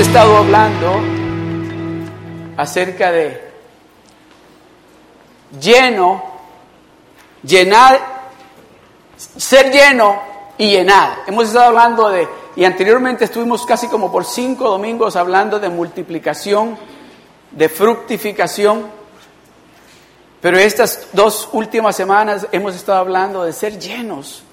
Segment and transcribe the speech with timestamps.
[0.00, 0.98] estado hablando
[2.56, 3.52] acerca de
[5.60, 6.22] lleno,
[7.42, 8.00] llenar,
[9.16, 10.22] ser lleno
[10.56, 11.24] y llenar.
[11.26, 16.78] Hemos estado hablando de, y anteriormente estuvimos casi como por cinco domingos hablando de multiplicación,
[17.50, 18.86] de fructificación,
[20.40, 24.44] pero estas dos últimas semanas hemos estado hablando de ser llenos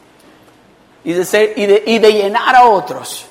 [1.05, 3.27] y de, ser, y de, y de llenar a otros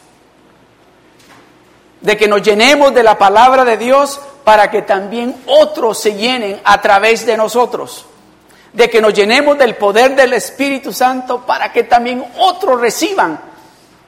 [2.00, 6.60] de que nos llenemos de la palabra de Dios para que también otros se llenen
[6.64, 8.06] a través de nosotros.
[8.72, 13.40] De que nos llenemos del poder del Espíritu Santo para que también otros reciban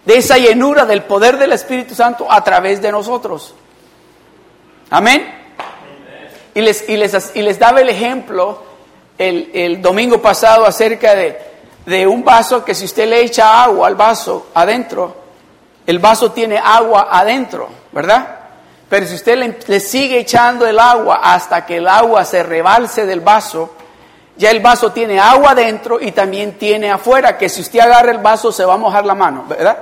[0.04, 3.54] de esa llenura del poder del Espíritu Santo a través de nosotros.
[4.91, 5.34] Amén.
[6.54, 8.62] Y les, y les, y les daba el ejemplo
[9.18, 11.38] el, el domingo pasado acerca de,
[11.84, 15.16] de un vaso que si usted le echa agua al vaso adentro,
[15.89, 17.78] el vaso tiene agua adentro.
[17.92, 18.36] ¿verdad?
[18.89, 23.20] Pero si usted le, sigue echando el agua hasta que el agua se rebalse del
[23.20, 23.75] vaso,
[24.36, 28.19] ya el vaso tiene agua dentro y también tiene afuera, que si usted agarra el
[28.19, 29.77] vaso se va a mojar la mano, ¿verdad?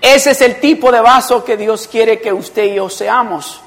[0.00, 3.60] Ese es el tipo de vaso que Dios quiere que usted y yo seamos,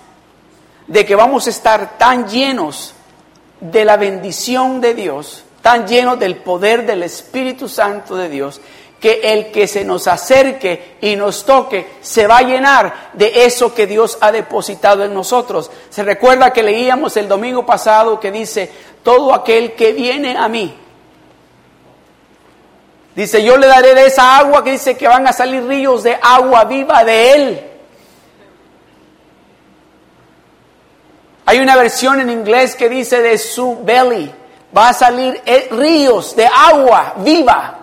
[0.88, 2.94] de que vamos a estar tan llenos
[3.60, 8.62] de la bendición de Dios, tan llenos del poder del Espíritu Santo de Dios,
[9.02, 13.74] que el que se nos acerque y nos toque se va a llenar de eso
[13.74, 15.72] que Dios ha depositado en nosotros.
[15.90, 18.72] Se recuerda que leíamos el domingo pasado que dice,
[19.02, 20.78] todo aquel que viene a mí,
[23.16, 26.20] dice, yo le daré de esa agua que dice que van a salir ríos de
[26.22, 27.68] agua viva de él.
[31.48, 34.32] Hay una versión en inglés que dice de su belly,
[34.78, 37.81] va a salir eh, ríos de agua viva.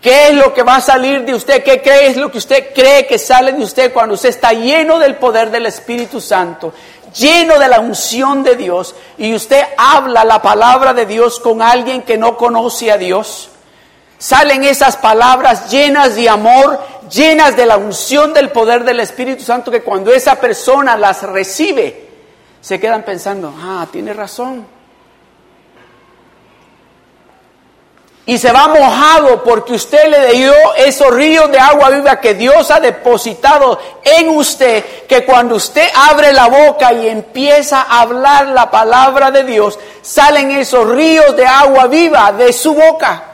[0.00, 1.62] ¿Qué es lo que va a salir de usted?
[1.62, 4.98] ¿Qué cree es lo que usted cree que sale de usted cuando usted está lleno
[4.98, 6.72] del poder del Espíritu Santo,
[7.14, 12.02] lleno de la unción de Dios y usted habla la palabra de Dios con alguien
[12.02, 13.50] que no conoce a Dios?
[14.16, 16.80] Salen esas palabras llenas de amor,
[17.10, 22.08] llenas de la unción del poder del Espíritu Santo que cuando esa persona las recibe,
[22.60, 24.79] se quedan pensando, ah, tiene razón.
[28.26, 32.70] Y se va mojado porque usted le dio esos ríos de agua viva que Dios
[32.70, 38.70] ha depositado en usted, que cuando usted abre la boca y empieza a hablar la
[38.70, 43.24] palabra de Dios, salen esos ríos de agua viva de su boca.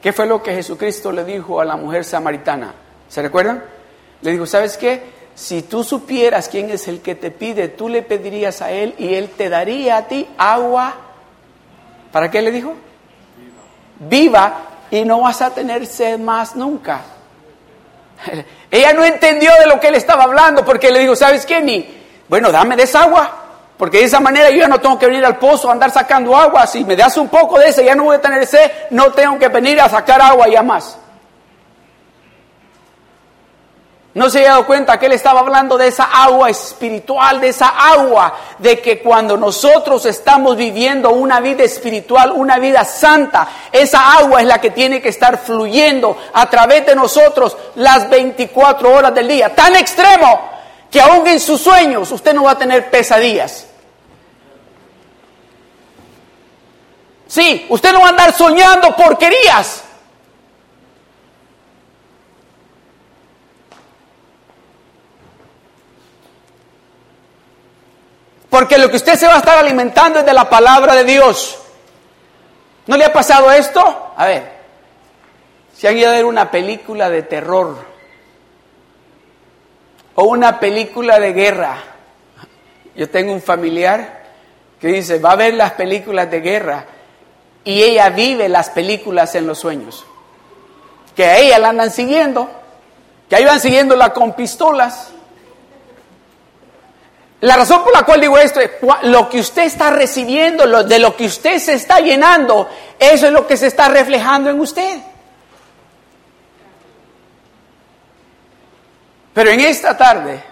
[0.00, 2.74] ¿Qué fue lo que Jesucristo le dijo a la mujer samaritana?
[3.08, 3.64] ¿Se recuerdan?
[4.20, 5.13] Le dijo, ¿sabes qué?
[5.34, 9.14] Si tú supieras quién es el que te pide, tú le pedirías a él y
[9.14, 10.94] él te daría a ti agua.
[12.12, 12.74] ¿Para qué le dijo?
[13.98, 14.54] Viva,
[14.90, 17.00] y no vas a tener sed más nunca.
[18.70, 21.60] Ella no entendió de lo que él estaba hablando porque le dijo, ¿sabes qué?
[21.60, 21.84] Ni,
[22.28, 23.40] bueno, dame de esa agua.
[23.76, 26.36] Porque de esa manera yo ya no tengo que venir al pozo a andar sacando
[26.36, 26.64] agua.
[26.66, 29.36] Si me das un poco de ese, ya no voy a tener sed, no tengo
[29.36, 30.96] que venir a sacar agua ya más.
[34.14, 37.68] No se había dado cuenta que él estaba hablando de esa agua espiritual, de esa
[37.68, 44.40] agua, de que cuando nosotros estamos viviendo una vida espiritual, una vida santa, esa agua
[44.40, 49.26] es la que tiene que estar fluyendo a través de nosotros las 24 horas del
[49.26, 49.52] día.
[49.52, 50.48] Tan extremo
[50.88, 53.66] que aún en sus sueños usted no va a tener pesadillas.
[57.26, 59.82] Sí, usted no va a andar soñando porquerías.
[68.54, 71.58] Porque lo que usted se va a estar alimentando es de la palabra de Dios.
[72.86, 74.12] ¿No le ha pasado esto?
[74.16, 74.52] A ver,
[75.76, 77.84] si han ido a ver una película de terror
[80.14, 81.78] o una película de guerra.
[82.94, 84.22] Yo tengo un familiar
[84.80, 86.84] que dice, va a ver las películas de guerra
[87.64, 90.06] y ella vive las películas en los sueños.
[91.16, 92.48] Que a ella la andan siguiendo,
[93.28, 95.10] que ahí van siguiéndola con pistolas.
[97.44, 98.70] La razón por la cual digo esto es
[99.02, 102.66] lo que usted está recibiendo, de lo que usted se está llenando,
[102.98, 104.98] eso es lo que se está reflejando en usted.
[109.34, 110.42] Pero en esta tarde,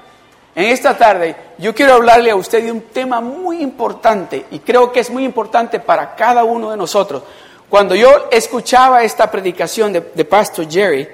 [0.54, 4.92] en esta tarde, yo quiero hablarle a usted de un tema muy importante y creo
[4.92, 7.22] que es muy importante para cada uno de nosotros.
[7.70, 11.08] Cuando yo escuchaba esta predicación de, de Pastor Jerry,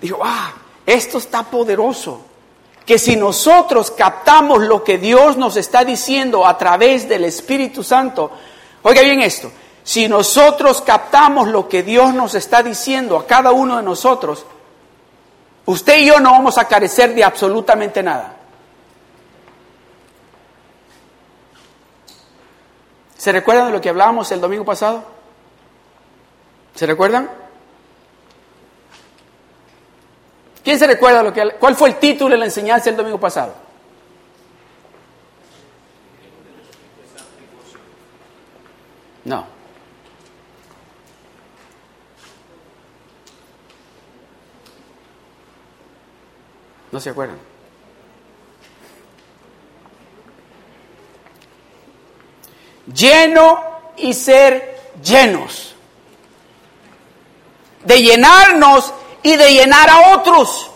[0.00, 0.54] digo, ah,
[0.86, 2.22] esto está poderoso
[2.86, 8.30] que si nosotros captamos lo que Dios nos está diciendo a través del Espíritu Santo,
[8.82, 9.50] oiga bien esto,
[9.86, 14.46] Si nosotros captamos lo que Dios nos está diciendo a cada uno de nosotros,
[15.66, 18.34] usted y yo no vamos a carecer de absolutamente nada.
[23.18, 25.04] ¿Se recuerdan de lo que hablábamos el domingo pasado?
[26.74, 27.43] ¿Se recuerdan?
[30.64, 33.54] ¿Quién se recuerda lo que, cuál fue el título de la enseñanza el domingo pasado?
[39.24, 39.46] No.
[46.90, 47.38] ¿No se acuerdan?
[52.86, 53.62] Lleno
[53.98, 55.74] y ser llenos.
[57.84, 60.70] De llenarnos y de llenar a otros.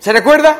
[0.00, 0.58] ¿Se recuerda?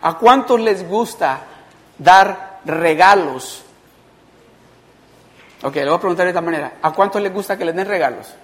[0.00, 1.40] ¿A cuántos les gusta
[1.98, 3.62] dar regalos?
[5.62, 6.78] Ok, le voy a preguntar de esta manera.
[6.80, 8.34] ¿A cuántos les gusta que les den regalos?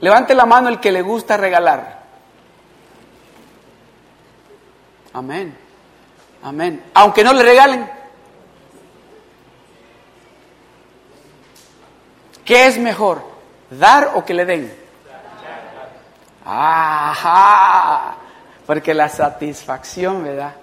[0.00, 2.04] Levante la mano el que le gusta regalar.
[5.12, 5.69] Amén.
[6.42, 6.82] Amén.
[6.94, 7.90] Aunque no le regalen.
[12.44, 13.22] ¿Qué es mejor?
[13.70, 14.74] ¿Dar o que le den?
[16.44, 18.16] Ajá.
[18.66, 20.54] Porque la satisfacción, ¿verdad?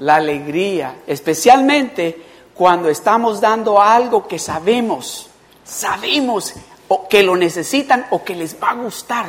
[0.00, 2.20] La alegría, especialmente
[2.54, 5.28] cuando estamos dando algo que sabemos,
[5.64, 6.54] sabemos
[6.88, 9.26] o que lo necesitan o que les va a gustar.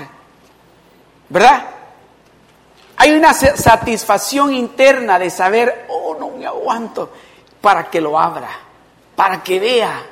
[1.29, 1.65] ¿Verdad?
[2.97, 7.11] Hay una satisfacción interna de saber, oh, no me aguanto,
[7.61, 8.49] para que lo abra,
[9.15, 10.03] para que vea.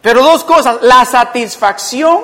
[0.00, 2.20] Pero dos cosas, la satisfacción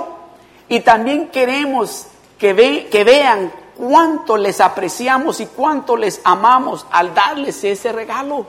[0.68, 2.06] y también queremos
[2.38, 8.46] que, que vean cuánto les apreciamos y cuánto les amamos al darles ese regalo.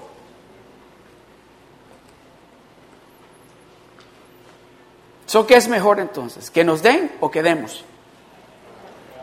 [5.25, 6.51] ¿So qué es mejor entonces?
[6.51, 7.85] ¿Que nos den o que demos?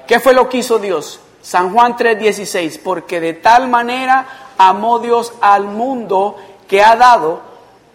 [0.09, 1.21] ¿Qué fue lo que hizo Dios?
[1.43, 7.43] San Juan 3:16, porque de tal manera amó Dios al mundo que ha dado,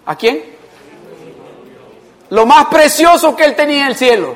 [0.05, 0.55] ¿a quién?
[2.29, 4.35] Lo más precioso que él tenía en el cielo.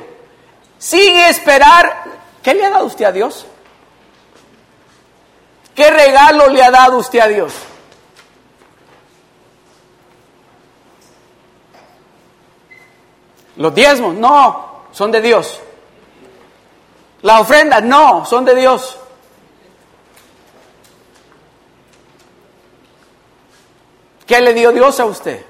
[0.76, 2.04] Sin esperar,
[2.42, 3.46] ¿qué le ha dado usted a Dios?
[5.74, 7.54] ¿Qué regalo le ha dado usted a Dios?
[13.56, 15.60] Los diezmos, no, son de Dios.
[17.22, 18.98] Las ofrendas, no, son de Dios.
[24.26, 25.44] ¿Qué le dio Dios a usted?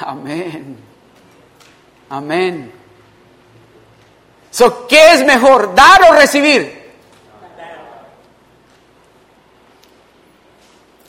[0.00, 0.78] Amén.
[2.08, 2.72] Amén.
[4.50, 6.82] So, ¿Qué es mejor, dar o recibir?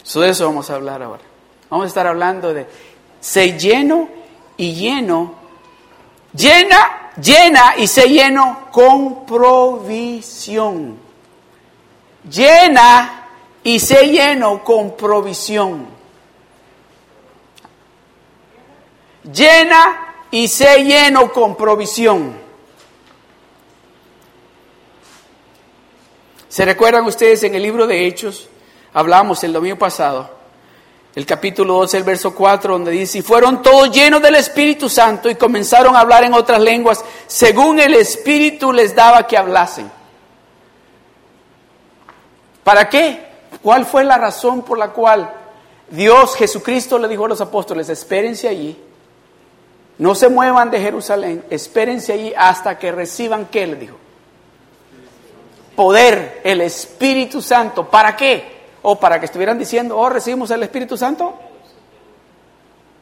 [0.01, 1.23] Sobre eso vamos a hablar ahora.
[1.69, 2.67] Vamos a estar hablando de
[3.19, 4.09] ser lleno
[4.57, 5.33] y lleno,
[6.33, 10.97] llena llena y se lleno con provisión.
[12.29, 13.27] Llena
[13.63, 15.87] y se lleno con provisión.
[19.31, 22.41] Llena y se lleno con provisión.
[26.49, 28.47] ¿Se recuerdan ustedes en el libro de Hechos?
[28.93, 30.42] Hablamos el domingo pasado
[31.15, 35.29] el capítulo 12, el verso 4, donde dice, y fueron todos llenos del Espíritu Santo
[35.29, 39.91] y comenzaron a hablar en otras lenguas, según el Espíritu les daba que hablasen.
[42.63, 43.27] ¿Para qué?
[43.61, 45.31] ¿Cuál fue la razón por la cual
[45.89, 48.81] Dios, Jesucristo, le dijo a los apóstoles, espérense allí,
[49.99, 53.97] no se muevan de Jerusalén, espérense allí hasta que reciban, ¿qué le dijo?
[55.75, 57.87] Poder, el Espíritu Santo.
[57.89, 58.52] ¿Para qué?
[58.83, 61.33] O para que estuvieran diciendo, oh, recibimos el Espíritu Santo.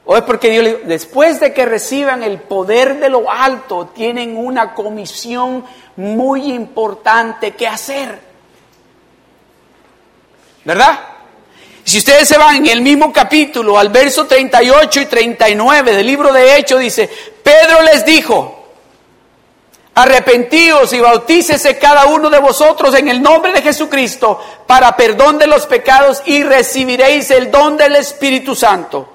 [0.06, 4.38] O es porque Dios le después de que reciban el poder de lo alto, tienen
[4.38, 5.64] una comisión
[5.96, 8.20] muy importante que hacer.
[10.64, 11.00] ¿Verdad?
[11.84, 16.32] Si ustedes se van en el mismo capítulo, al verso 38 y 39 del libro
[16.32, 17.10] de Hechos, dice,
[17.44, 18.61] Pedro les dijo,
[19.94, 25.48] Arrepentíos y bautícese cada uno de vosotros en el nombre de Jesucristo para perdón de
[25.48, 29.10] los pecados y recibiréis el don del Espíritu Santo.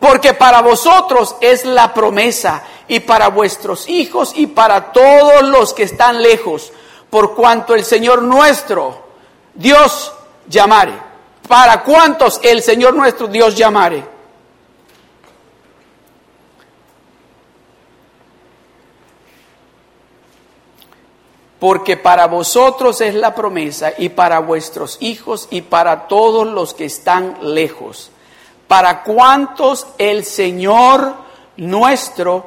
[0.00, 5.84] Porque para vosotros es la promesa y para vuestros hijos y para todos los que
[5.84, 6.72] están lejos,
[7.08, 9.06] por cuanto el Señor nuestro,
[9.54, 10.12] Dios
[10.48, 10.92] llamare.
[11.48, 14.15] Para cuantos el Señor nuestro Dios llamare.
[21.58, 26.84] Porque para vosotros es la promesa y para vuestros hijos y para todos los que
[26.84, 28.10] están lejos,
[28.68, 31.14] para cuantos el Señor
[31.56, 32.46] nuestro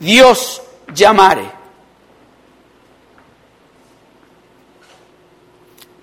[0.00, 0.62] Dios
[0.92, 1.58] llamare.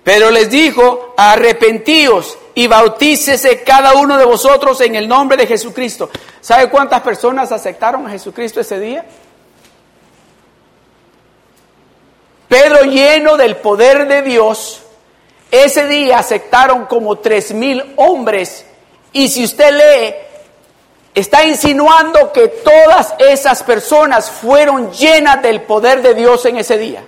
[0.02, 6.08] Pero les dijo, arrepentíos y bautícese cada uno de vosotros en el nombre de Jesucristo.
[6.40, 9.04] ¿Sabe cuántas personas aceptaron a Jesucristo ese día?
[12.48, 14.82] Pedro lleno del poder de Dios,
[15.50, 18.64] ese día aceptaron como tres mil hombres.
[19.12, 20.14] Y si usted lee,
[21.14, 27.04] está insinuando que todas esas personas fueron llenas del poder de Dios en ese día.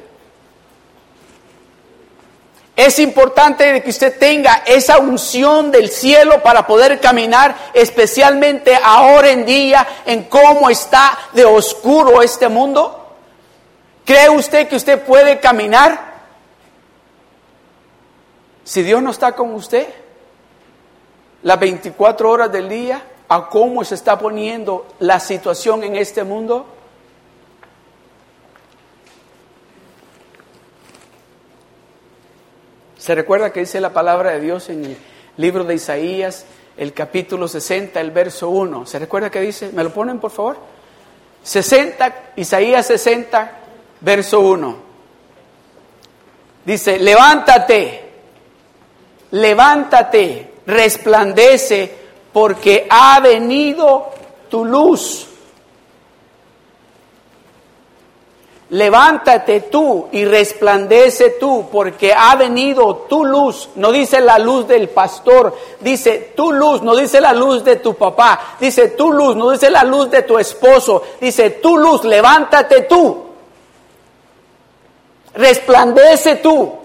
[2.75, 9.45] Es importante que usted tenga esa unción del cielo para poder caminar, especialmente ahora en
[9.45, 12.98] día, en cómo está de oscuro este mundo.
[14.09, 16.01] ¿Cree usted que usted puede caminar
[18.65, 19.87] si Dios no está con usted?
[21.43, 26.65] Las 24 horas del día, a cómo se está poniendo la situación en este mundo.
[32.97, 34.97] ¿Se recuerda que dice la palabra de Dios en el
[35.37, 36.47] libro de Isaías,
[36.79, 38.87] el capítulo 60, el verso 1?
[38.87, 39.69] ¿Se recuerda que dice?
[39.75, 40.57] ¿Me lo ponen, por favor?
[41.43, 43.59] 60, Isaías 60,
[44.01, 44.77] verso 1.
[46.65, 48.11] Dice, levántate,
[49.31, 51.97] levántate, resplandece,
[52.33, 54.11] porque ha venido
[54.51, 55.25] tu luz.
[58.71, 63.71] Levántate tú y resplandece tú, porque ha venido tu luz.
[63.77, 67.95] No dice la luz del pastor, dice tu luz, no dice la luz de tu
[67.95, 72.83] papá, dice tu luz, no dice la luz de tu esposo, dice tu luz, levántate
[72.83, 73.28] tú
[75.35, 76.79] resplandece tú.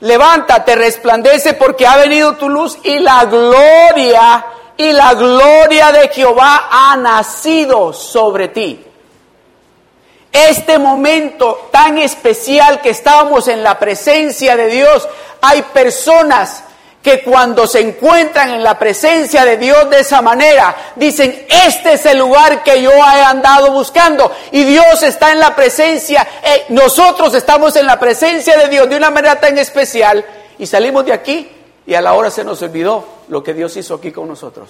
[0.00, 6.68] Levántate, resplandece porque ha venido tu luz y la gloria y la gloria de Jehová
[6.70, 8.84] ha nacido sobre ti.
[10.30, 15.08] Este momento tan especial que estábamos en la presencia de Dios,
[15.40, 16.62] hay personas
[17.08, 22.04] que cuando se encuentran en la presencia de Dios de esa manera, dicen, este es
[22.04, 24.30] el lugar que yo he andado buscando.
[24.52, 28.96] Y Dios está en la presencia, eh, nosotros estamos en la presencia de Dios de
[28.96, 30.22] una manera tan especial
[30.58, 31.50] y salimos de aquí
[31.86, 34.68] y a la hora se nos olvidó lo que Dios hizo aquí con nosotros.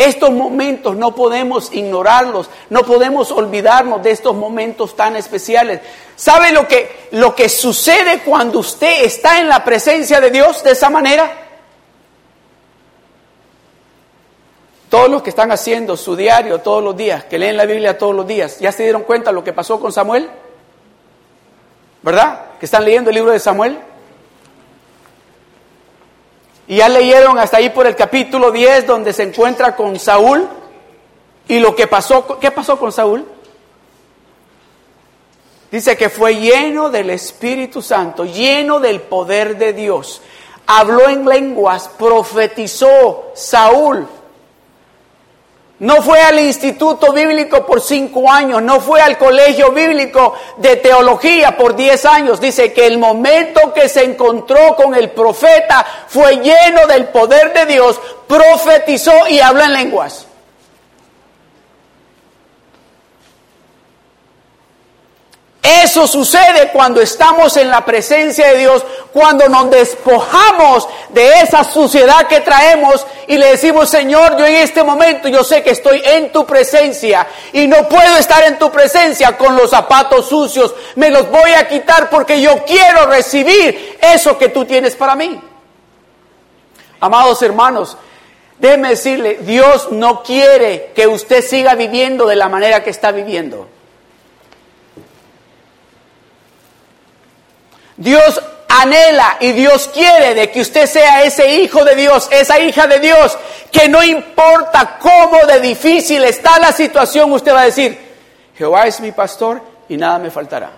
[0.00, 5.82] Estos momentos no podemos ignorarlos, no podemos olvidarnos de estos momentos tan especiales.
[6.16, 10.70] ¿Sabe lo que, lo que sucede cuando usted está en la presencia de Dios de
[10.70, 11.30] esa manera?
[14.88, 18.14] Todos los que están haciendo su diario todos los días, que leen la Biblia todos
[18.14, 20.30] los días, ¿ya se dieron cuenta de lo que pasó con Samuel?
[22.00, 22.52] ¿Verdad?
[22.58, 23.78] Que están leyendo el libro de Samuel.
[26.70, 30.48] Y ya leyeron hasta ahí por el capítulo 10 donde se encuentra con Saúl
[31.48, 33.26] y lo que pasó, ¿qué pasó con Saúl?
[35.72, 40.22] Dice que fue lleno del Espíritu Santo, lleno del poder de Dios.
[40.68, 44.06] Habló en lenguas, profetizó Saúl
[45.80, 51.56] no fue al instituto bíblico por cinco años, no fue al colegio bíblico de teología
[51.56, 52.38] por diez años.
[52.40, 57.66] Dice que el momento que se encontró con el profeta fue lleno del poder de
[57.66, 60.26] Dios, profetizó y habló en lenguas.
[65.62, 72.26] Eso sucede cuando estamos en la presencia de Dios, cuando nos despojamos de esa suciedad
[72.28, 76.32] que traemos y le decimos, Señor, yo en este momento yo sé que estoy en
[76.32, 81.28] tu presencia y no puedo estar en tu presencia con los zapatos sucios, me los
[81.30, 85.38] voy a quitar porque yo quiero recibir eso que tú tienes para mí.
[87.00, 87.98] Amados hermanos,
[88.58, 93.68] déjeme decirle, Dios no quiere que usted siga viviendo de la manera que está viviendo.
[98.00, 102.86] Dios anhela y Dios quiere de que usted sea ese hijo de Dios, esa hija
[102.86, 103.36] de Dios,
[103.70, 107.98] que no importa cómo de difícil está la situación, usted va a decir,
[108.56, 110.70] Jehová es mi pastor y nada me faltará.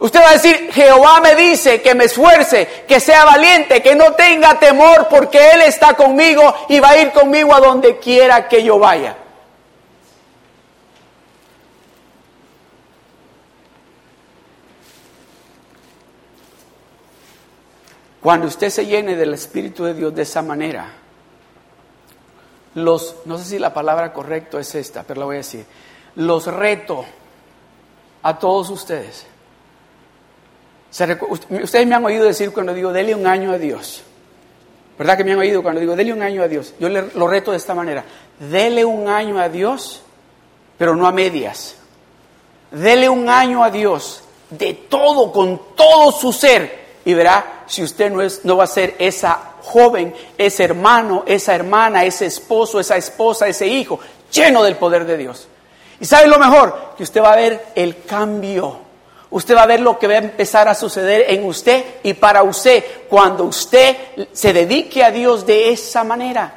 [0.00, 4.14] Usted va a decir, Jehová me dice que me esfuerce, que sea valiente, que no
[4.14, 8.64] tenga temor porque Él está conmigo y va a ir conmigo a donde quiera que
[8.64, 9.14] yo vaya.
[18.22, 20.92] Cuando usted se llene del Espíritu de Dios de esa manera,
[22.74, 25.64] los, no sé si la palabra correcta es esta, pero la voy a decir.
[26.16, 27.04] los reto
[28.22, 29.26] a todos ustedes.
[30.90, 34.02] Ustedes me han oído decir cuando digo, dele un año a Dios.
[34.98, 36.74] ¿Verdad que me han oído cuando digo, dele un año a Dios?
[36.78, 38.04] Yo le, lo reto de esta manera.
[38.38, 40.02] Dele un año a Dios,
[40.76, 41.76] pero no a medias.
[42.70, 46.80] Dele un año a Dios de todo, con todo su ser.
[47.04, 51.54] Y verá si usted no, es, no va a ser esa joven, ese hermano, esa
[51.54, 54.00] hermana, ese esposo, esa esposa, ese hijo,
[54.32, 55.46] lleno del poder de Dios.
[56.00, 58.80] Y sabe lo mejor, que usted va a ver el cambio.
[59.30, 62.42] Usted va a ver lo que va a empezar a suceder en usted y para
[62.42, 63.96] usted cuando usted
[64.32, 66.52] se dedique a Dios de esa manera.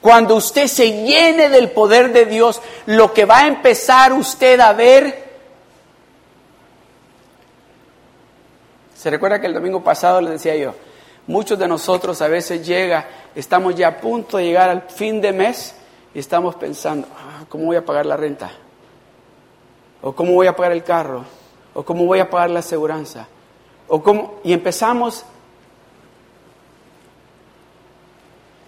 [0.00, 4.72] Cuando usted se llene del poder de Dios, lo que va a empezar usted a
[4.72, 5.29] ver
[9.00, 10.74] Se recuerda que el domingo pasado le decía yo,
[11.26, 15.32] muchos de nosotros a veces llega, estamos ya a punto de llegar al fin de
[15.32, 15.74] mes
[16.12, 18.50] y estamos pensando, ah, ¿cómo voy a pagar la renta?
[20.02, 21.24] ¿O cómo voy a pagar el carro?
[21.72, 23.26] ¿O cómo voy a pagar la aseguranza?
[23.88, 24.38] ¿O cómo?
[24.44, 25.24] Y empezamos,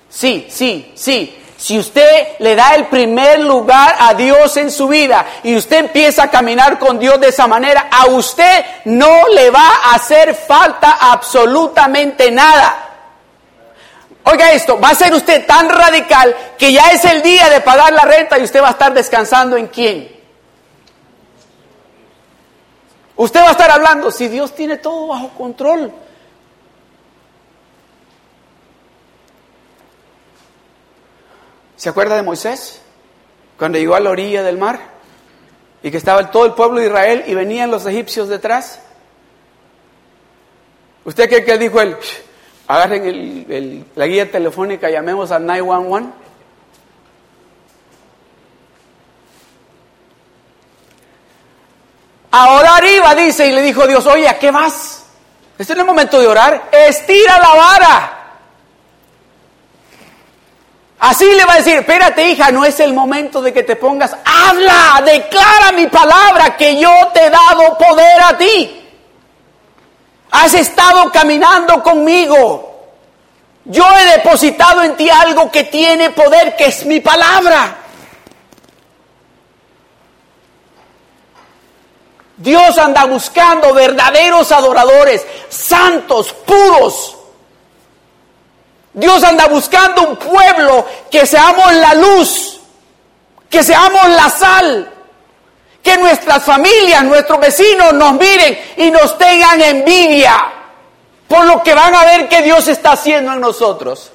[0.08, 5.24] sí, sí, sí, si usted le da el primer lugar a Dios en su vida
[5.44, 9.68] y usted empieza a caminar con Dios de esa manera, a usted no le va
[9.84, 12.74] a hacer falta absolutamente nada.
[14.24, 17.92] Oiga esto, va a ser usted tan radical que ya es el día de pagar
[17.92, 20.10] la renta y usted va a estar descansando en quién.
[23.14, 25.92] Usted va a estar hablando, si Dios tiene todo bajo control,
[31.82, 32.80] ¿Se acuerda de Moisés?
[33.58, 34.78] Cuando llegó a la orilla del mar
[35.82, 38.78] y que estaba todo el pueblo de Israel y venían los egipcios detrás.
[41.04, 41.96] ¿Usted cree que dijo él?
[42.68, 46.10] Agarren la guía telefónica, llamemos al 911.
[52.30, 55.04] A orar iba, dice, y le dijo Dios, oye, ¿a qué vas?
[55.58, 56.68] Este es el momento de orar.
[56.70, 58.21] Estira la vara.
[61.02, 64.14] Así le va a decir, espérate hija, no es el momento de que te pongas,
[64.24, 68.88] habla, declara mi palabra que yo te he dado poder a ti.
[70.30, 72.86] Has estado caminando conmigo.
[73.64, 77.78] Yo he depositado en ti algo que tiene poder, que es mi palabra.
[82.36, 87.16] Dios anda buscando verdaderos adoradores, santos, puros,
[88.94, 92.60] Dios anda buscando un pueblo que seamos la luz,
[93.48, 94.92] que seamos la sal,
[95.82, 100.52] que nuestras familias, nuestros vecinos nos miren y nos tengan envidia
[101.26, 104.12] por lo que van a ver que Dios está haciendo en nosotros.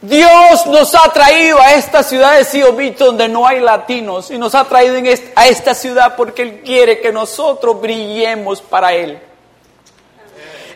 [0.00, 4.54] Dios nos ha traído a esta ciudad de Sio donde no hay latinos y nos
[4.54, 4.96] ha traído
[5.34, 9.20] a esta ciudad porque Él quiere que nosotros brillemos para Él.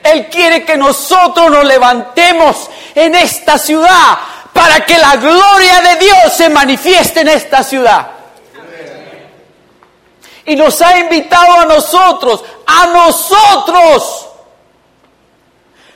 [0.03, 4.19] Él quiere que nosotros nos levantemos en esta ciudad
[4.53, 8.09] para que la gloria de Dios se manifieste en esta ciudad.
[10.45, 14.29] Y nos ha invitado a nosotros, a nosotros,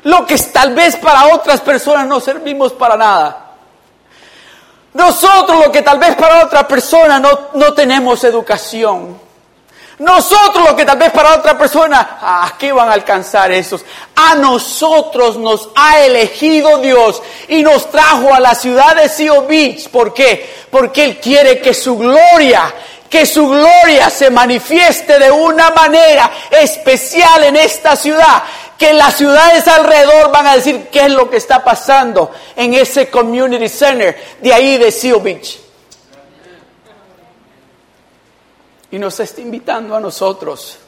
[0.04, 3.46] lo que tal vez para otras personas no servimos para nada.
[4.94, 9.25] Nosotros lo que tal vez para otras personas no, no tenemos educación.
[9.98, 13.82] Nosotros lo que tal vez para otra persona, ¿a qué van a alcanzar esos?
[14.14, 19.88] A nosotros nos ha elegido Dios y nos trajo a la ciudad de Seal Beach.
[19.88, 20.66] ¿Por qué?
[20.70, 22.74] Porque Él quiere que su gloria,
[23.08, 28.42] que su gloria se manifieste de una manera especial en esta ciudad.
[28.76, 33.08] Que las ciudades alrededor van a decir qué es lo que está pasando en ese
[33.08, 35.65] community center de ahí de Seal Beach.
[38.90, 40.78] Y nos está invitando a nosotros.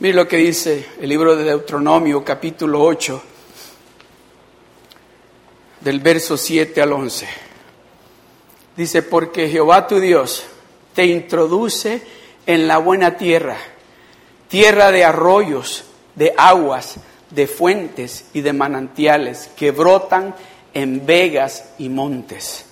[0.00, 3.22] Mire lo que dice el libro de Deuteronomio capítulo 8,
[5.80, 7.28] del verso 7 al 11.
[8.76, 10.44] Dice, porque Jehová tu Dios
[10.94, 12.00] te introduce
[12.46, 13.56] en la buena tierra,
[14.46, 15.82] tierra de arroyos,
[16.14, 16.94] de aguas,
[17.30, 20.34] de fuentes y de manantiales que brotan
[20.74, 22.64] en vegas y montes.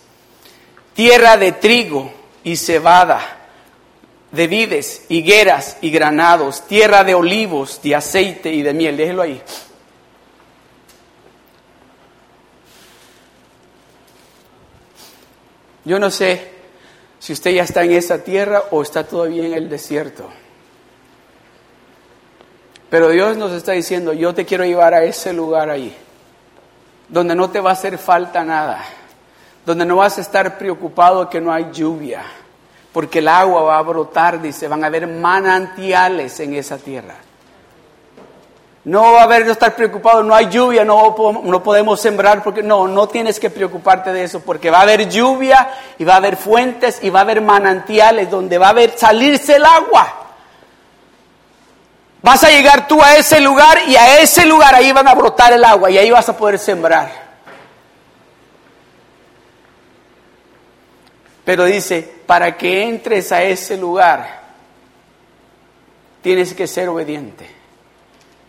[0.95, 3.49] Tierra de trigo y cebada,
[4.31, 8.97] de vides, higueras y granados, tierra de olivos, de aceite y de miel.
[8.97, 9.43] Déjelo ahí.
[15.85, 16.51] Yo no sé
[17.21, 20.29] si usted ya está en esa tierra o está todavía en el desierto.
[22.97, 25.95] Pero Dios nos está diciendo, yo te quiero llevar a ese lugar ahí,
[27.11, 28.83] donde no te va a hacer falta nada,
[29.67, 32.23] donde no vas a estar preocupado que no hay lluvia,
[32.95, 37.17] porque el agua va a brotar, dice, van a haber manantiales en esa tierra.
[38.85, 42.63] No va a haber no estar preocupado, no hay lluvia, no, no podemos sembrar, porque
[42.63, 46.17] no, no tienes que preocuparte de eso, porque va a haber lluvia y va a
[46.17, 50.26] haber fuentes y va a haber manantiales donde va a haber salirse el agua.
[52.27, 55.53] Vas a llegar tú a ese lugar y a ese lugar ahí van a brotar
[55.53, 57.09] el agua y ahí vas a poder sembrar.
[61.45, 64.41] Pero dice, para que entres a ese lugar,
[66.21, 67.49] tienes que ser obediente.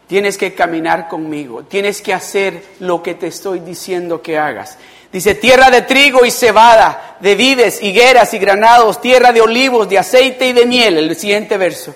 [0.07, 1.61] Tienes que caminar conmigo.
[1.61, 4.79] Tienes que hacer lo que te estoy diciendo que hagas.
[5.11, 9.99] Dice, tierra de trigo y cebada, de vides, higueras y granados, tierra de olivos, de
[9.99, 10.97] aceite y de miel.
[10.97, 11.93] El siguiente verso.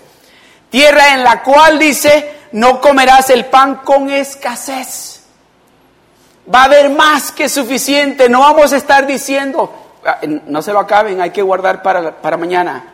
[0.72, 5.22] Tierra en la cual dice, no comerás el pan con escasez.
[6.52, 8.30] Va a haber más que suficiente.
[8.30, 9.72] No vamos a estar diciendo,
[10.06, 12.86] ah, no se lo acaben, hay que guardar para, para mañana.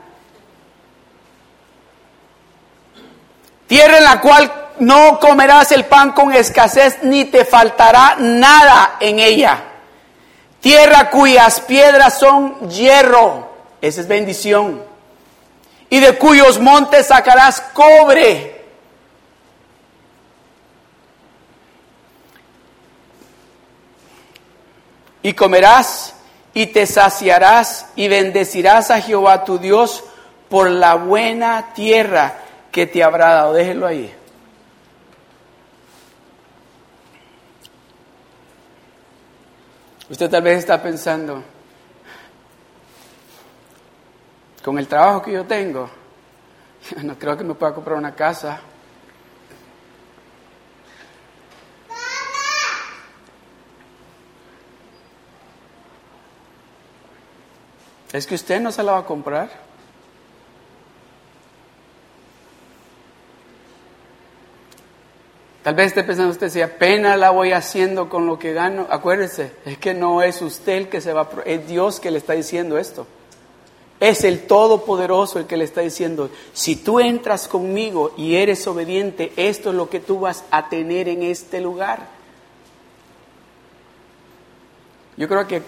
[3.68, 9.20] Tierra en la cual no comerás el pan con escasez, ni te faltará nada en
[9.20, 9.60] ella.
[10.62, 13.52] Tierra cuyas piedras son hierro.
[13.82, 14.97] Esa es bendición
[15.90, 18.56] y de cuyos montes sacarás cobre.
[25.22, 26.14] Y comerás
[26.54, 30.04] y te saciarás y bendecirás a Jehová tu Dios
[30.50, 32.36] por la buena tierra
[32.72, 33.54] que te habrá dado.
[33.54, 34.14] Déjelo ahí.
[40.10, 41.44] Usted tal vez está pensando,
[44.68, 45.90] con el trabajo que yo tengo,
[47.02, 48.60] no creo que me pueda comprar una casa.
[58.12, 59.50] Es que usted no se la va a comprar.
[65.64, 69.54] Tal vez esté pensando usted, si apenas la voy haciendo con lo que gano, acuérdese,
[69.64, 72.34] es que no es usted el que se va, a, es Dios que le está
[72.34, 73.08] diciendo esto.
[74.00, 79.34] Es el Todopoderoso el que le está diciendo, si tú entras conmigo y eres obediente,
[79.36, 82.08] esto es lo que tú vas a tener en este lugar.
[85.18, 85.64] Yo creo que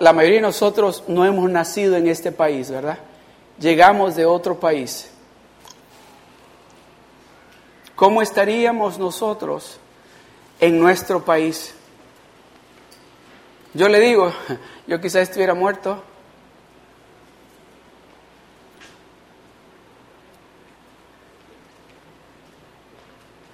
[0.00, 2.98] la mayoría de nosotros no hemos nacido en este país, ¿verdad?
[3.60, 5.10] Llegamos de otro país.
[7.94, 9.78] ¿Cómo estaríamos nosotros
[10.58, 11.74] en nuestro país?
[13.74, 14.32] Yo le digo,
[14.88, 16.02] yo quizás estuviera muerto,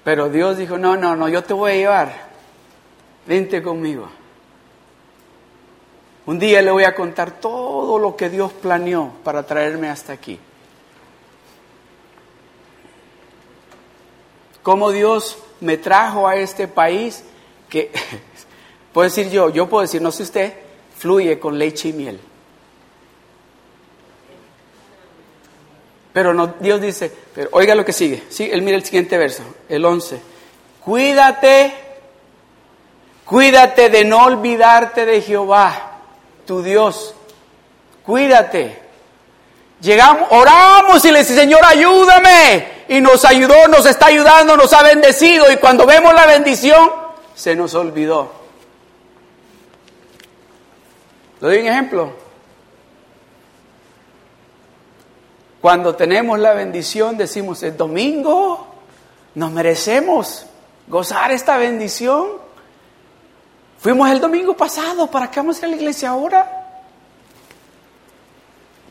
[0.07, 2.13] Pero Dios dijo, no, no, no, yo te voy a llevar.
[3.27, 4.09] Vente conmigo.
[6.27, 10.39] Un día le voy a contar todo lo que Dios planeó para traerme hasta aquí.
[14.63, 17.25] Cómo Dios me trajo a este país
[17.69, 17.91] que,
[18.93, 20.53] puedo decir yo, yo puedo decir, no sé usted,
[20.97, 22.21] fluye con leche y miel.
[26.17, 28.23] Pero no, Dios dice, pero oiga lo que sigue.
[28.31, 30.19] Sí, él mira el siguiente verso, el 11.
[30.83, 31.75] Cuídate,
[33.27, 35.99] cuídate de no olvidarte de Jehová,
[36.47, 37.15] tu Dios.
[38.03, 38.81] Cuídate.
[39.83, 42.67] Llegamos, oramos y le dice, Señor, ayúdame.
[42.89, 45.53] Y nos ayudó, nos está ayudando, nos ha bendecido.
[45.53, 46.93] Y cuando vemos la bendición,
[47.35, 48.33] se nos olvidó.
[51.43, 52.26] ¿Lo doy un ejemplo?
[55.67, 58.69] Cuando tenemos la bendición decimos, el domingo
[59.35, 60.47] nos merecemos
[60.87, 62.29] gozar esta bendición.
[63.81, 66.69] Fuimos el domingo pasado, ¿para qué vamos a ir a la iglesia ahora?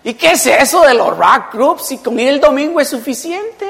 [0.04, 1.88] ¿Y qué es eso de los rock groups?
[1.88, 3.70] Si con el domingo es suficiente.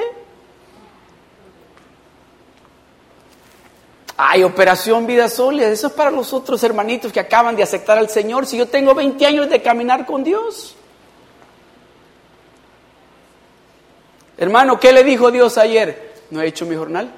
[4.18, 8.10] Hay operación vida sólida, eso es para los otros hermanitos que acaban de aceptar al
[8.10, 8.48] Señor.
[8.48, 10.75] Si yo tengo 20 años de caminar con Dios.
[14.38, 16.14] Hermano, ¿qué le dijo Dios ayer?
[16.30, 17.12] No he hecho mi jornal.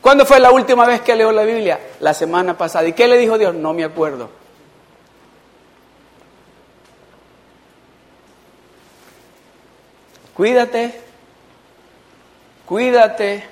[0.00, 1.78] ¿Cuándo fue la última vez que leo la Biblia?
[2.00, 2.86] La semana pasada.
[2.88, 3.54] ¿Y qué le dijo Dios?
[3.54, 4.30] No me acuerdo.
[10.34, 10.94] Cuídate,
[12.64, 13.42] cuídate,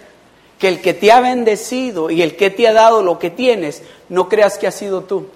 [0.58, 3.82] que el que te ha bendecido y el que te ha dado lo que tienes,
[4.08, 5.28] no creas que ha sido tú.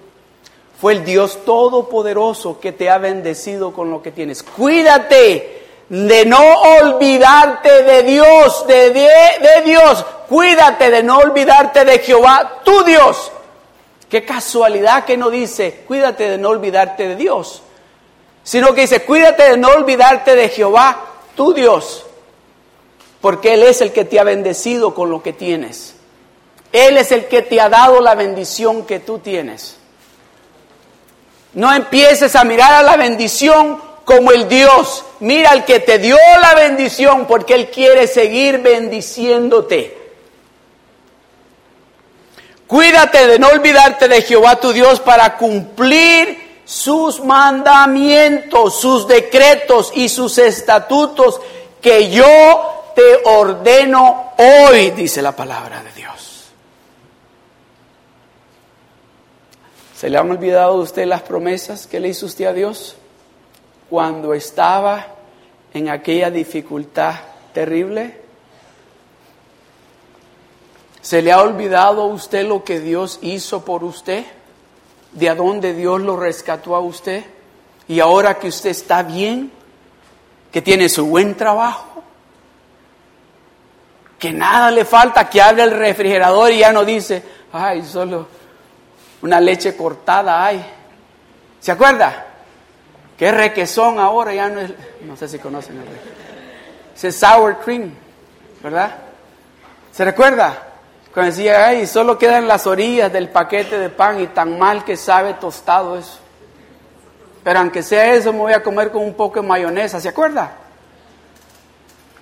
[0.79, 4.41] fue el Dios Todopoderoso que te ha bendecido con lo que tienes.
[4.41, 5.60] Cuídate
[5.91, 9.09] de no olvidarte de Dios, de, de,
[9.41, 10.05] de Dios.
[10.29, 13.29] Cuídate de no olvidarte de Jehová, tu Dios.
[14.09, 17.61] Qué casualidad que no dice, cuídate de no olvidarte de Dios,
[18.41, 22.05] sino que dice, cuídate de no olvidarte de Jehová, tu Dios,
[23.19, 25.95] porque Él es el que te ha bendecido con lo que tienes.
[26.71, 29.75] Él es el que te ha dado la bendición que tú tienes.
[31.53, 35.03] No empieces a mirar a la bendición como el Dios.
[35.19, 39.97] Mira al que te dio la bendición porque Él quiere seguir bendiciéndote.
[42.67, 50.07] Cuídate de no olvidarte de Jehová tu Dios para cumplir sus mandamientos, sus decretos y
[50.07, 51.41] sus estatutos
[51.81, 56.45] que yo te ordeno hoy, dice la palabra de Dios.
[59.97, 62.95] ¿Se le han olvidado a usted las promesas que le hizo usted a Dios
[63.91, 65.05] cuando estaba
[65.73, 67.13] en aquella dificultad
[67.53, 68.21] terrible?
[71.01, 74.23] ¿Se le ha olvidado a usted lo que Dios hizo por usted?
[75.11, 77.25] ¿De a dónde Dios lo rescató a usted?
[77.89, 79.51] Y ahora que usted está bien,
[80.53, 82.01] que tiene su buen trabajo,
[84.17, 88.25] que nada le falta, que abre el refrigerador y ya no dice, ay, solo
[89.21, 90.65] una leche cortada hay.
[91.59, 92.30] ¿Se acuerda?
[93.21, 95.85] Qué requesón ahora, ya no es, no sé si conocen el
[96.95, 97.93] Ese sour cream,
[98.63, 98.95] ¿verdad?
[99.91, 100.69] ¿Se recuerda?
[101.13, 104.97] Cuando decía, ay, solo quedan las orillas del paquete de pan y tan mal que
[104.97, 106.17] sabe tostado eso.
[107.43, 110.53] Pero aunque sea eso, me voy a comer con un poco de mayonesa, ¿se acuerda?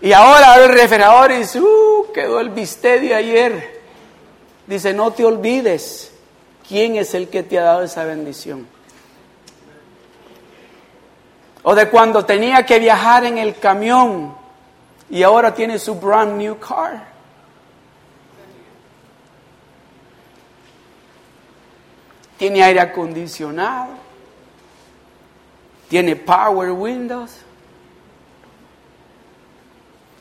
[0.01, 3.81] Y ahora el refrigerador y dice, uh, quedó el bistec de ayer.
[4.67, 6.11] Dice, no te olvides
[6.67, 8.67] ¿Quién es el que te ha dado esa bendición?
[11.63, 14.35] O de cuando tenía que viajar en el camión
[15.09, 17.07] y ahora tiene su brand new car.
[22.37, 23.89] Tiene aire acondicionado.
[25.89, 27.31] Tiene power windows.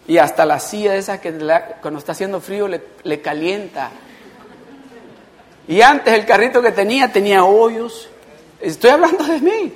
[0.06, 1.32] Y hasta la silla esa que
[1.80, 3.90] cuando está haciendo frío le calienta
[5.68, 8.08] y antes el carrito que tenía tenía hoyos.
[8.58, 9.72] Estoy hablando de mí.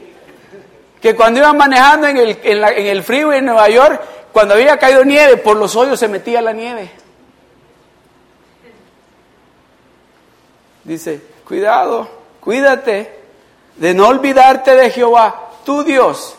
[1.03, 4.01] Que cuando iba manejando en el, en, el frío en Nueva York,
[4.33, 6.91] cuando había caído nieve, por los hoyos se metía la nieve.
[10.85, 12.09] Dice, cuidado,
[12.41, 13.19] cuídate
[13.77, 16.37] de no olvidarte de Jehová, tu Dios,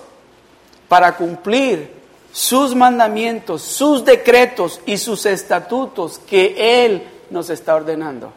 [0.87, 1.93] para cumplir
[2.31, 8.31] sus mandamientos, sus decretos y sus estatutos que Él nos está ordenando.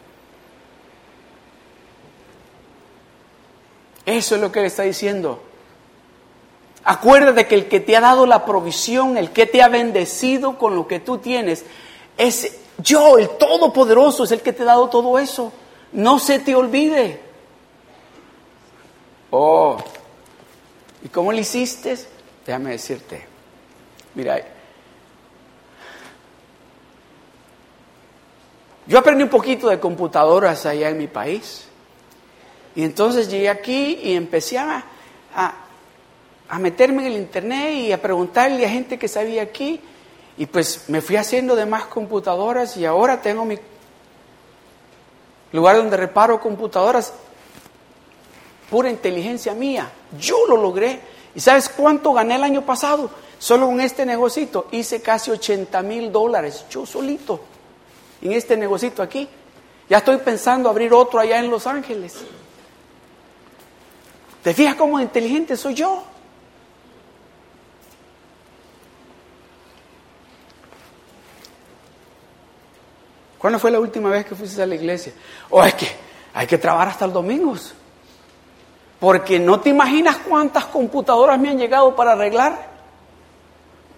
[4.05, 5.43] Eso es lo que le está diciendo.
[6.89, 10.77] Acuérdate que el que te ha dado la provisión, el que te ha bendecido con
[10.77, 11.65] lo que tú tienes,
[12.17, 15.53] es yo, el Todopoderoso, es el que te ha dado todo eso.
[15.91, 17.21] No se te olvide.
[19.31, 19.77] Oh,
[21.03, 21.99] ¿y cómo lo hiciste?
[22.47, 23.27] Déjame decirte.
[24.15, 24.41] Mira,
[28.87, 31.67] yo aprendí un poquito de computadoras allá en mi país.
[32.77, 34.85] Y entonces llegué aquí y empecé a,
[35.35, 35.66] a,
[36.59, 39.81] meterme en el internet y a preguntarle a gente que sabía aquí.
[40.39, 43.59] Y pues me fui haciendo de más computadoras y ahora tengo mi
[45.53, 47.13] lugar donde reparo computadoras.
[48.71, 49.91] Pura inteligencia mía.
[50.19, 51.01] Yo lo logré.
[51.35, 53.11] ¿Y sabes cuánto gané el año pasado?
[53.39, 56.65] Solo con este negocito hice casi 80 mil dólares.
[56.71, 57.41] Yo solito.
[58.23, 59.29] En este negocito aquí.
[59.89, 62.17] Ya estoy pensando abrir otro allá en Los Ángeles.
[64.43, 66.03] ¿Te fijas cómo inteligente soy yo?
[73.47, 75.13] ¿Cuándo fue la última vez que fuiste a la iglesia?
[75.51, 75.87] O es que
[76.35, 77.55] hay que trabajar hasta el domingo.
[78.99, 82.59] Porque no te imaginas cuántas computadoras me han llegado para arreglar.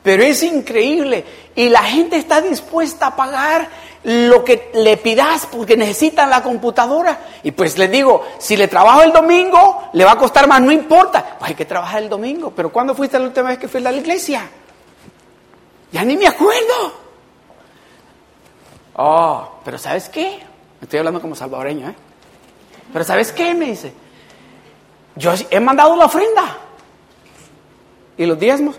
[0.03, 1.25] Pero es increíble.
[1.55, 3.71] Y la gente está dispuesta a pagar
[4.03, 7.19] lo que le pidas porque necesitan la computadora.
[7.43, 10.73] Y pues le digo, si le trabajo el domingo, le va a costar más, no
[10.73, 11.39] importa.
[11.39, 12.53] Pues hay que trabajar el domingo.
[12.55, 14.43] Pero ¿cuándo fuiste la última vez que fuiste a la iglesia?
[15.91, 17.08] Ya ni me acuerdo.
[19.01, 20.41] Oh, pero ¿sabes qué?
[20.83, 21.95] Estoy hablando como salvadoreño, ¿eh?
[22.93, 23.55] Pero ¿sabes qué?
[23.55, 23.93] Me dice.
[25.15, 26.59] Yo he mandado la ofrenda.
[28.17, 28.75] ¿Y los diezmos?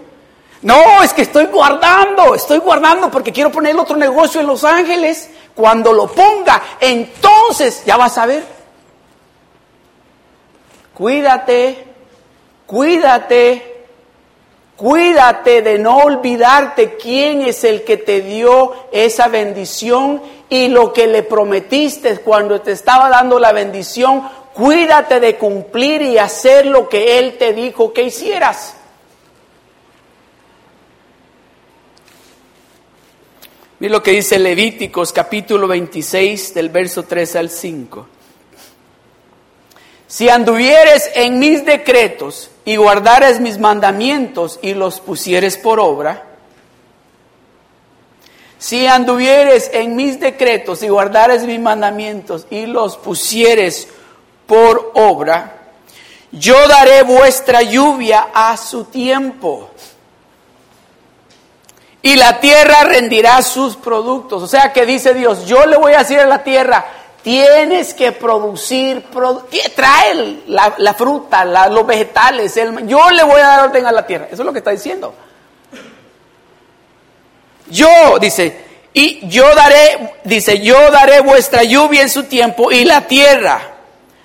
[0.61, 5.29] No, es que estoy guardando, estoy guardando porque quiero poner otro negocio en Los Ángeles.
[5.55, 8.43] Cuando lo ponga, entonces ya vas a ver.
[10.93, 11.87] Cuídate,
[12.65, 13.78] cuídate,
[14.79, 21.05] cuídate de no olvidarte quién es el que te dio esa bendición y lo que
[21.05, 24.23] le prometiste cuando te estaba dando la bendición.
[24.53, 28.77] Cuídate de cumplir y hacer lo que Él te dijo que hicieras.
[33.79, 38.07] Mira lo que dice Levíticos capítulo 26 del verso 3 al 5.
[40.09, 46.25] Si anduvieres en mis decretos y guardares mis mandamientos y los pusieres por obra,
[48.57, 53.87] si anduvieres en mis decretos y guardares mis mandamientos y los pusieres
[54.47, 55.57] por obra,
[56.31, 59.69] yo daré vuestra lluvia a su tiempo
[62.01, 64.41] y la tierra rendirá sus productos.
[64.41, 66.83] O sea que dice Dios, yo le voy a decir a la tierra,
[67.23, 69.05] tienes que producir,
[69.75, 72.55] trae la, fruta, los vegetales,
[72.85, 74.27] yo le voy a dar orden a la tierra.
[74.31, 75.13] Eso es lo que está diciendo.
[77.69, 83.01] Yo, dice, y yo daré, dice, yo daré vuestra lluvia en su tiempo y la
[83.01, 83.61] tierra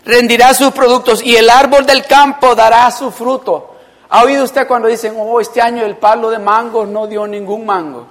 [0.05, 3.73] rendirá sus productos y el árbol del campo dará su fruto.
[4.09, 7.67] ¿Ha oído usted cuando dicen, oh, este año el palo de mango no dio ningún
[7.67, 8.07] mango?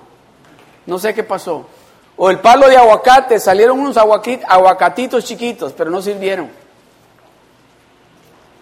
[0.86, 1.66] No sé qué pasó.
[2.16, 6.50] O el palo de aguacate, salieron unos aguacatitos chiquitos, pero no sirvieron.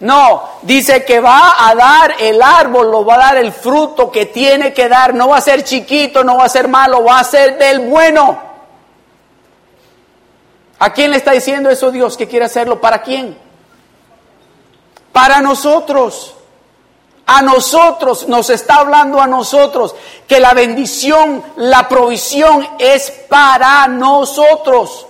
[0.01, 4.25] No, dice que va a dar el árbol, lo va a dar el fruto que
[4.25, 5.13] tiene que dar.
[5.13, 8.41] No va a ser chiquito, no va a ser malo, va a ser del bueno.
[10.79, 12.81] ¿A quién le está diciendo eso Dios que quiere hacerlo?
[12.81, 13.37] ¿Para quién?
[15.11, 16.35] Para nosotros.
[17.33, 19.95] A nosotros, nos está hablando a nosotros
[20.27, 25.07] que la bendición, la provisión es para nosotros.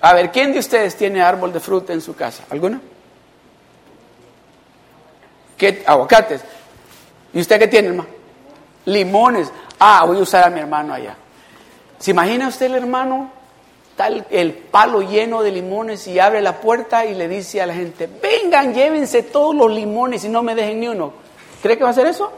[0.00, 2.44] A ver, ¿quién de ustedes tiene árbol de fruta en su casa?
[2.48, 2.80] ¿Alguno?
[5.58, 5.84] ¿Qué?
[5.86, 6.40] Aguacates.
[7.34, 8.08] ¿Y usted qué tiene, hermano?
[8.86, 9.52] Limones.
[9.78, 11.16] Ah, voy a usar a mi hermano allá.
[11.98, 13.30] ¿Se imagina usted el hermano
[14.06, 18.08] el, palo lleno de limones y abre la puerta y le dice a la gente,
[18.22, 21.12] vengan, llévense todos los limones y no me dejen ni uno.
[21.62, 22.32] ¿Cree que va a hacer eso?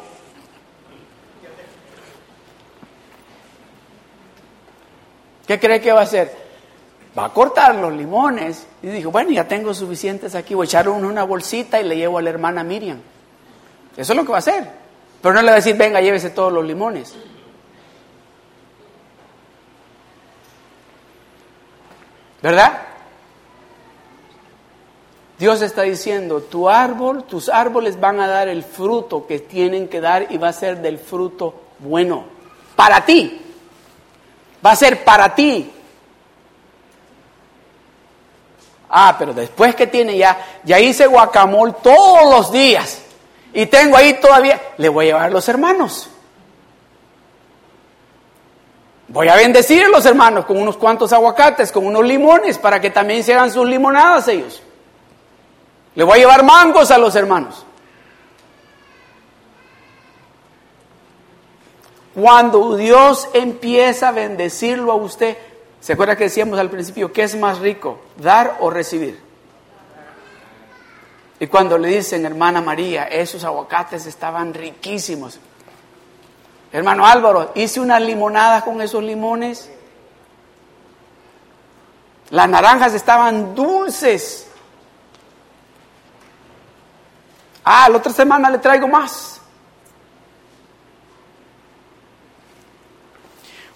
[5.46, 6.33] ¿Qué cree que va a hacer?
[7.16, 8.66] Va a cortar los limones.
[8.83, 11.85] Y dijo, bueno, ya tengo suficientes aquí, voy a echar uno en una bolsita y
[11.85, 12.98] le llevo a la hermana Miriam.
[13.96, 14.66] Eso es lo que va a hacer.
[15.20, 17.14] Pero no le va a decir, venga, llévese todos los limones.
[22.42, 22.83] ¿Verdad?
[25.38, 30.00] Dios está diciendo, tu árbol, tus árboles van a dar el fruto que tienen que
[30.00, 32.24] dar y va a ser del fruto bueno.
[32.76, 33.40] Para ti.
[34.64, 35.70] Va a ser para ti.
[38.88, 43.02] Ah, pero después que tiene ya, ya hice guacamole todos los días
[43.55, 46.12] y tengo ahí todavía, le voy a llevar a los hermanos.
[49.12, 53.22] Voy a bendecir los hermanos con unos cuantos aguacates, con unos limones, para que también
[53.22, 54.62] se hagan sus limonadas ellos.
[55.94, 57.66] Le voy a llevar mangos a los hermanos.
[62.14, 65.37] Cuando Dios empieza a bendecirlo a usted,
[65.79, 69.20] ¿se acuerda que decíamos al principio qué es más rico, dar o recibir?
[71.38, 75.38] Y cuando le dicen, hermana María, esos aguacates estaban riquísimos,
[76.73, 79.69] Hermano Álvaro, hice una limonada con esos limones.
[82.31, 84.49] Las naranjas estaban dulces.
[87.62, 89.39] Ah, la otra semana le traigo más.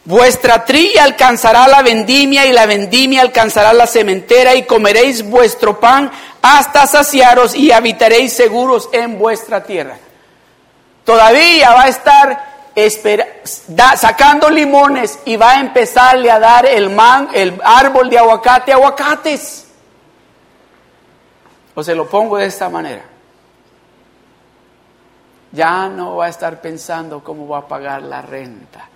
[0.06, 6.10] Vuestra trilla alcanzará la vendimia y la vendimia alcanzará la cementera y comeréis vuestro pan
[6.40, 9.98] hasta saciaros y habitaréis seguros en vuestra tierra.
[11.04, 12.55] Todavía va a estar
[13.96, 19.66] sacando limones y va a empezarle a dar el, man, el árbol de aguacate aguacates.
[21.74, 23.02] O se lo pongo de esta manera.
[25.52, 28.88] Ya no va a estar pensando cómo va a pagar la renta.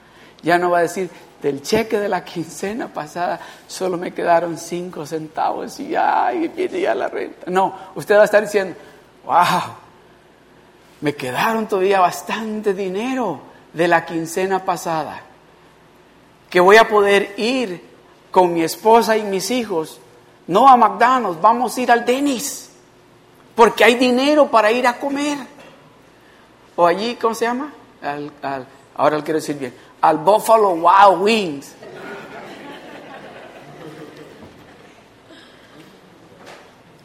[0.43, 1.11] Ya no va a decir,
[1.41, 6.95] del cheque de la quincena pasada solo me quedaron cinco centavos y ay, viene ya
[6.95, 7.51] la renta.
[7.51, 8.77] No, usted va a estar diciendo,
[9.25, 9.75] wow,
[11.01, 15.23] me quedaron todavía bastante dinero de la quincena pasada,
[16.49, 17.89] que voy a poder ir
[18.31, 20.01] con mi esposa y mis hijos,
[20.47, 22.71] no a McDonald's, vamos a ir al Denis,
[23.55, 25.39] porque hay dinero para ir a comer.
[26.77, 27.73] O allí, ¿cómo se llama?
[28.03, 28.33] Al,
[28.97, 31.75] ahora lo quiero decir bien, al Buffalo Wild Wings.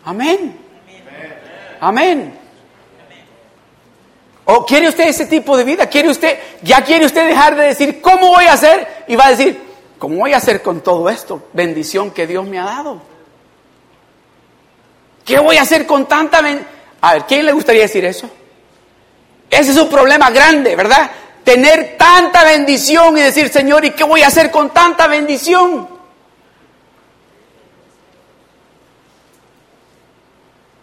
[0.05, 0.59] Amén.
[1.79, 2.44] Amén.
[4.45, 5.87] ¿O quiere usted ese tipo de vida?
[5.87, 9.05] ¿Quiere usted, ya quiere usted dejar de decir, ¿cómo voy a hacer?
[9.07, 9.59] Y va a decir,
[9.97, 11.47] ¿cómo voy a hacer con todo esto?
[11.53, 13.01] Bendición que Dios me ha dado.
[15.25, 16.75] ¿Qué voy a hacer con tanta bendición?
[17.01, 18.29] A ver, ¿quién le gustaría decir eso?
[19.49, 21.09] Ese es un problema grande, ¿verdad?
[21.43, 25.87] Tener tanta bendición y decir, Señor, ¿y qué voy a hacer con tanta bendición?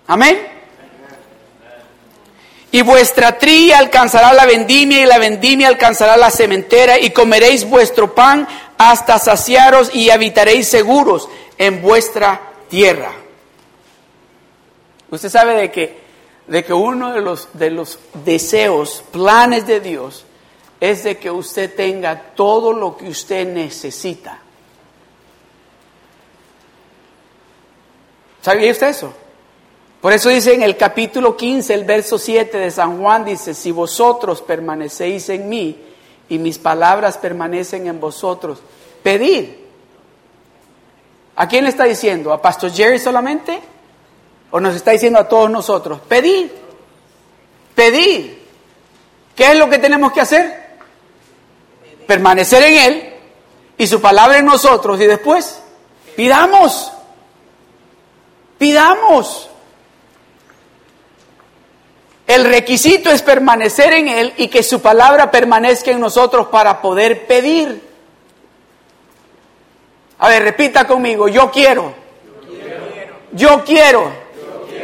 [0.09, 0.52] Amén.
[2.73, 8.15] Y vuestra tría alcanzará la vendimia y la vendimia alcanzará la cementera y comeréis vuestro
[8.15, 8.49] pan
[8.79, 13.13] hasta saciaros y habitaréis seguros en vuestra tierra.
[15.11, 16.01] Usted sabe de que,
[16.47, 20.25] de que uno de los, de los deseos, planes de Dios,
[20.81, 24.39] es de que usted tenga todo lo que usted necesita.
[28.41, 29.15] ¿Sabía usted eso?
[30.03, 33.71] Por eso dice en el capítulo 15, el verso 7 de San Juan, dice, si
[33.71, 35.79] vosotros permanecéis en mí
[36.29, 38.59] y mis palabras permanecen en vosotros,
[39.05, 39.51] pedid.
[41.37, 42.33] ¿A quién le está diciendo?
[42.33, 43.61] ¿A Pastor Jerry solamente?
[44.51, 46.01] ¿O nos está diciendo a todos nosotros?
[46.09, 46.51] Pedid.
[47.77, 48.33] Pedid.
[49.37, 50.79] ¿Qué es lo que tenemos que hacer?
[52.09, 53.15] Permanecer en Él
[53.79, 55.63] y su palabra en nosotros y después
[56.17, 56.91] pidamos.
[58.59, 59.49] Pidamos.
[62.33, 67.27] El requisito es permanecer en Él y que su palabra permanezca en nosotros para poder
[67.27, 67.79] pedir.
[70.19, 71.93] A ver, repita conmigo, yo quiero.
[73.33, 74.11] Yo quiero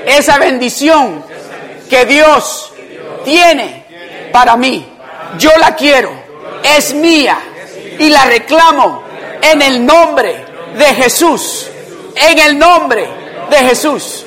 [0.04, 1.24] esa bendición
[1.88, 2.70] que Dios
[3.24, 4.86] tiene para mí.
[5.38, 6.12] Yo la quiero.
[6.62, 7.38] Es mía.
[7.98, 9.04] Y la reclamo
[9.40, 10.44] en el nombre
[10.76, 11.66] de Jesús.
[12.14, 13.08] En el nombre
[13.48, 14.26] de Jesús.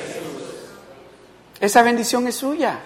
[1.60, 2.80] Esa bendición es suya.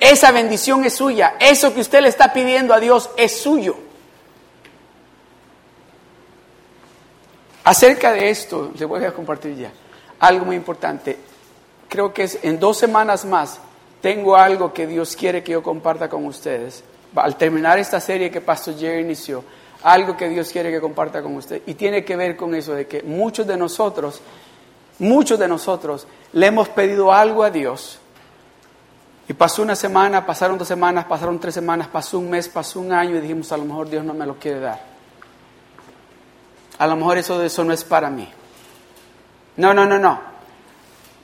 [0.00, 1.36] Esa bendición es suya.
[1.38, 3.76] Eso que usted le está pidiendo a Dios es suyo.
[7.64, 9.70] Acerca de esto, le voy a compartir ya
[10.18, 11.18] algo muy importante.
[11.88, 13.60] Creo que es en dos semanas más
[14.00, 16.82] tengo algo que Dios quiere que yo comparta con ustedes.
[17.14, 19.44] Al terminar esta serie que Pastor Jerry inició,
[19.82, 21.62] algo que Dios quiere que comparta con ustedes.
[21.66, 24.20] Y tiene que ver con eso de que muchos de nosotros,
[24.98, 27.98] muchos de nosotros le hemos pedido algo a Dios
[29.30, 32.92] y pasó una semana, pasaron dos semanas, pasaron tres semanas, pasó un mes, pasó un
[32.92, 34.82] año y dijimos, a lo mejor Dios no me lo quiere dar.
[36.78, 38.28] A lo mejor eso, eso no es para mí.
[39.56, 40.20] No, no, no, no.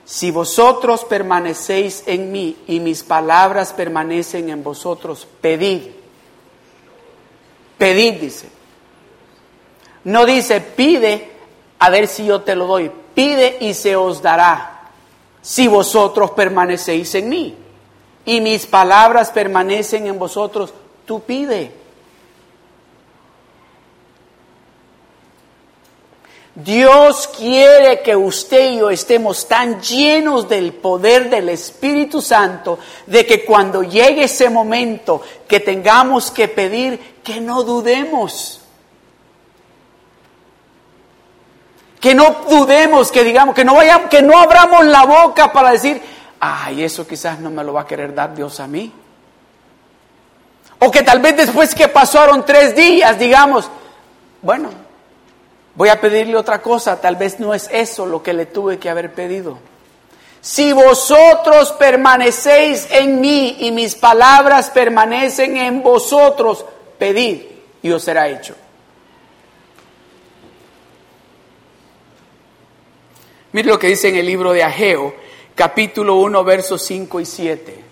[0.05, 5.91] Si vosotros permanecéis en mí y mis palabras permanecen en vosotros, pedid.
[7.77, 8.49] Pedid, dice.
[10.05, 11.33] No dice, pide
[11.81, 12.89] a ver si yo te lo doy.
[13.17, 14.93] Pide y se os dará
[15.43, 17.66] si vosotros permanecéis en mí
[18.27, 20.75] y mis palabras permanecen en vosotros,
[21.07, 21.73] tú pide.
[26.57, 33.27] Dios quiere que usted y yo estemos tan llenos del poder del Espíritu Santo de
[33.27, 38.63] que cuando llegue ese momento que tengamos que pedir, que no dudemos.
[42.01, 46.01] Que no dudemos, que digamos, que no vayamos, que no abramos la boca para decir,
[46.41, 48.93] ay, eso quizás no me lo va a querer dar Dios a mí.
[50.79, 53.71] O que tal vez después que pasaron tres días, digamos,
[54.43, 54.71] bueno,
[55.75, 58.91] voy a pedirle otra cosa, tal vez no es eso lo que le tuve que
[58.91, 59.59] haber pedido.
[60.41, 66.65] Si vosotros permanecéis en mí y mis palabras permanecen en vosotros,
[66.99, 67.43] pedid
[67.83, 68.55] y os será hecho.
[73.53, 75.15] Mire lo que dice en el libro de Ageo,
[75.57, 77.85] capítulo 1, versos 5 y 7.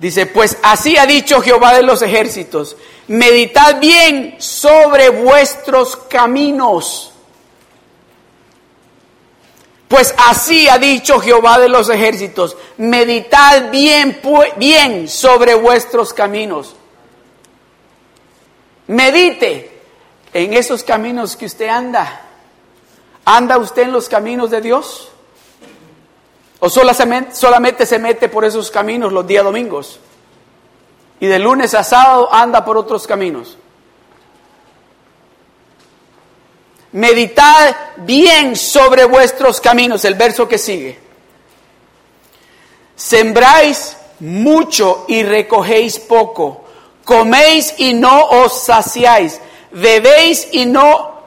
[0.00, 7.12] Dice, pues así ha dicho Jehová de los ejércitos, meditad bien sobre vuestros caminos.
[9.86, 14.20] Pues así ha dicho Jehová de los ejércitos, meditad bien,
[14.56, 16.76] bien sobre vuestros caminos.
[18.86, 19.80] Medite
[20.32, 22.29] en esos caminos que usted anda.
[23.32, 25.08] ¿Anda usted en los caminos de Dios?
[26.58, 30.00] ¿O solamente se mete por esos caminos los días domingos?
[31.20, 33.56] Y de lunes a sábado anda por otros caminos.
[36.90, 40.98] Meditad bien sobre vuestros caminos, el verso que sigue.
[42.96, 46.64] Sembráis mucho y recogéis poco.
[47.04, 49.40] Coméis y no os saciáis.
[49.70, 51.19] Bebéis y no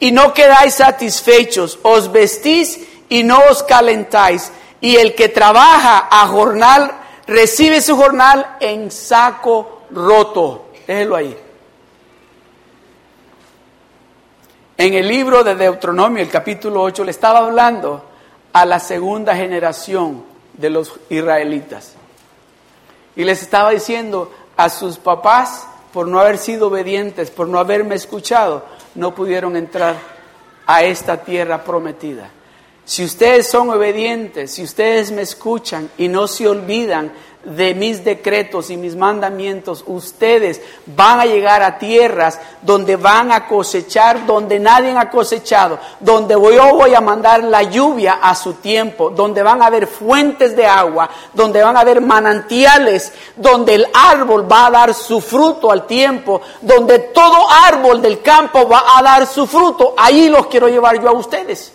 [0.00, 1.78] y no quedáis satisfechos.
[1.82, 6.92] Os vestís y no os calentáis, y el que trabaja a jornal
[7.26, 10.66] recibe su jornal en saco roto.
[10.86, 11.36] Déjelo ahí.
[14.76, 18.04] En el libro de Deuteronomio, el capítulo 8, le estaba hablando
[18.52, 21.94] a la segunda generación de los israelitas.
[23.16, 27.94] Y les estaba diciendo a sus papás, por no haber sido obedientes, por no haberme
[27.94, 28.64] escuchado,
[28.94, 29.96] no pudieron entrar
[30.66, 32.30] a esta tierra prometida.
[32.84, 37.12] Si ustedes son obedientes, si ustedes me escuchan y no se olvidan
[37.44, 43.46] de mis decretos y mis mandamientos, ustedes van a llegar a tierras donde van a
[43.46, 49.10] cosechar, donde nadie ha cosechado, donde yo voy a mandar la lluvia a su tiempo,
[49.10, 54.50] donde van a haber fuentes de agua, donde van a haber manantiales, donde el árbol
[54.50, 59.26] va a dar su fruto al tiempo, donde todo árbol del campo va a dar
[59.26, 59.94] su fruto.
[59.96, 61.72] Ahí los quiero llevar yo a ustedes.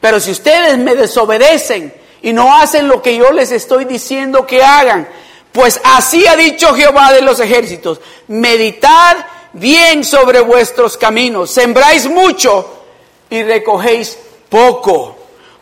[0.00, 4.62] Pero si ustedes me desobedecen, y no hacen lo que yo les estoy diciendo que
[4.62, 5.08] hagan.
[5.52, 9.18] Pues así ha dicho Jehová de los ejércitos, meditad
[9.52, 12.84] bien sobre vuestros caminos, sembráis mucho
[13.28, 14.16] y recogéis
[14.48, 15.16] poco,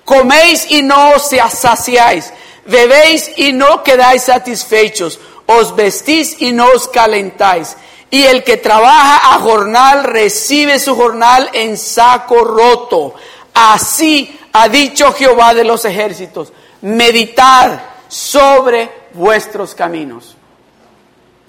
[0.04, 2.32] coméis y no os saciáis,
[2.66, 7.76] bebéis y no quedáis satisfechos, os vestís y no os calentáis.
[8.12, 13.14] Y el que trabaja a jornal recibe su jornal en saco roto.
[13.54, 20.36] Así ha dicho Jehová de los ejércitos, meditar sobre vuestros caminos.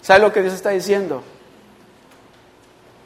[0.02, 1.24] ¿Sabe lo que Dios está diciendo?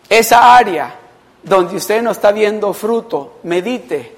[0.09, 0.95] Esa área
[1.43, 4.15] donde usted no está viendo fruto, medite.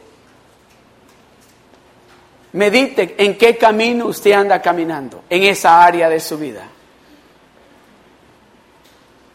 [2.53, 6.67] Medite en qué camino usted anda caminando, en esa área de su vida.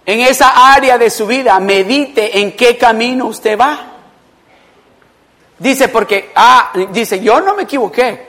[0.05, 3.92] En esa área de su vida, medite en qué camino usted va.
[5.63, 8.27] Dice, porque, ah, dice, yo no me equivoqué.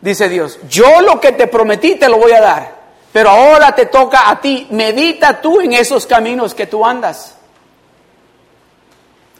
[0.00, 2.76] Dice Dios, yo lo que te prometí te lo voy a dar,
[3.12, 4.66] pero ahora te toca a ti.
[4.70, 7.36] Medita tú en esos caminos que tú andas.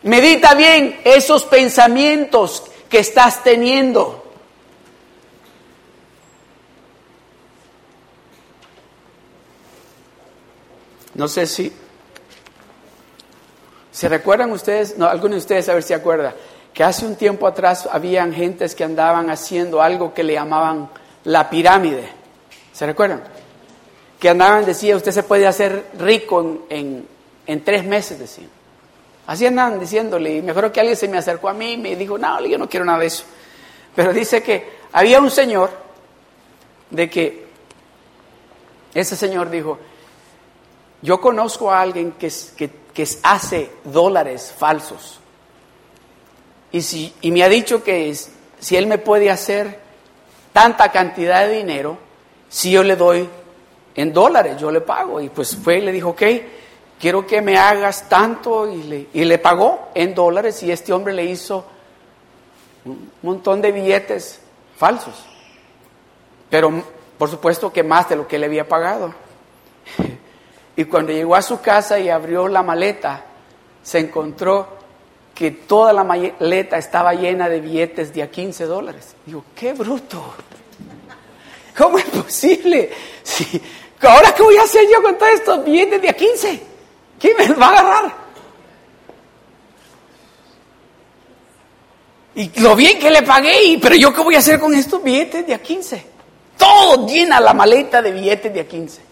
[0.04, 4.24] Medita bien esos pensamientos que estás teniendo.
[11.14, 11.72] No sé si
[13.90, 16.32] se recuerdan ustedes, no, algunos de ustedes a ver si acuerdan
[16.78, 20.88] que hace un tiempo atrás habían gentes que andaban haciendo algo que le llamaban
[21.24, 22.08] la pirámide.
[22.72, 23.24] ¿Se recuerdan?
[24.20, 27.08] Que andaban, decía, usted se puede hacer rico en,
[27.64, 28.48] tres meses, decían.
[29.26, 31.96] Así andaban diciéndole, y me acuerdo que alguien se me acercó a mí y me
[31.96, 33.24] dijo, no, yo no quiero nada de eso.
[33.96, 35.70] Pero dice que había un señor
[36.90, 37.44] de que
[38.94, 39.80] ese señor dijo,
[41.02, 45.17] yo conozco a alguien que, que, que hace dólares falsos.
[46.72, 48.14] Y, y me ha dicho que
[48.60, 49.80] si él me puede hacer
[50.52, 51.98] tanta cantidad de dinero,
[52.48, 53.28] si yo le doy
[53.94, 55.20] en dólares, yo le pago.
[55.20, 56.22] Y pues fue y le dijo, ok,
[57.00, 58.70] quiero que me hagas tanto.
[58.70, 61.64] Y le, y le pagó en dólares y este hombre le hizo
[62.84, 64.40] un montón de billetes
[64.76, 65.14] falsos.
[66.48, 66.82] Pero
[67.18, 69.14] por supuesto que más de lo que le había pagado.
[70.76, 73.24] Y cuando llegó a su casa y abrió la maleta,
[73.82, 74.77] se encontró
[75.38, 79.14] que toda la maleta estaba llena de billetes de a 15 dólares.
[79.24, 80.34] Digo, qué bruto.
[81.76, 82.90] ¿Cómo es posible?
[83.22, 83.62] Sí.
[84.00, 86.62] ¿Ahora qué voy a hacer yo con todos estos billetes de a 15?
[87.20, 88.14] ¿Quién me va a agarrar?
[92.34, 95.46] Y lo bien que le pagué, pero yo qué voy a hacer con estos billetes
[95.46, 96.04] de a 15?
[96.56, 99.02] Todo llena la maleta de billetes de a 15.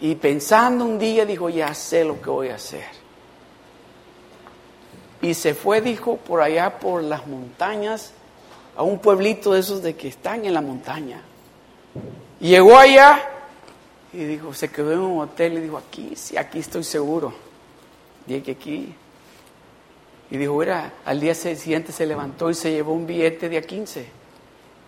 [0.00, 2.97] Y pensando un día, dijo, ya sé lo que voy a hacer
[5.20, 8.12] y se fue, dijo, por allá por las montañas,
[8.76, 11.20] a un pueblito de esos de que están en la montaña.
[12.38, 13.20] Llegó allá
[14.12, 17.34] y dijo, se quedó en un hotel y dijo, aquí, sí, aquí estoy seguro.
[18.26, 18.94] Dije que aquí.
[20.30, 23.62] Y dijo, era, al día siguiente se levantó y se llevó un billete de a
[23.62, 24.06] 15.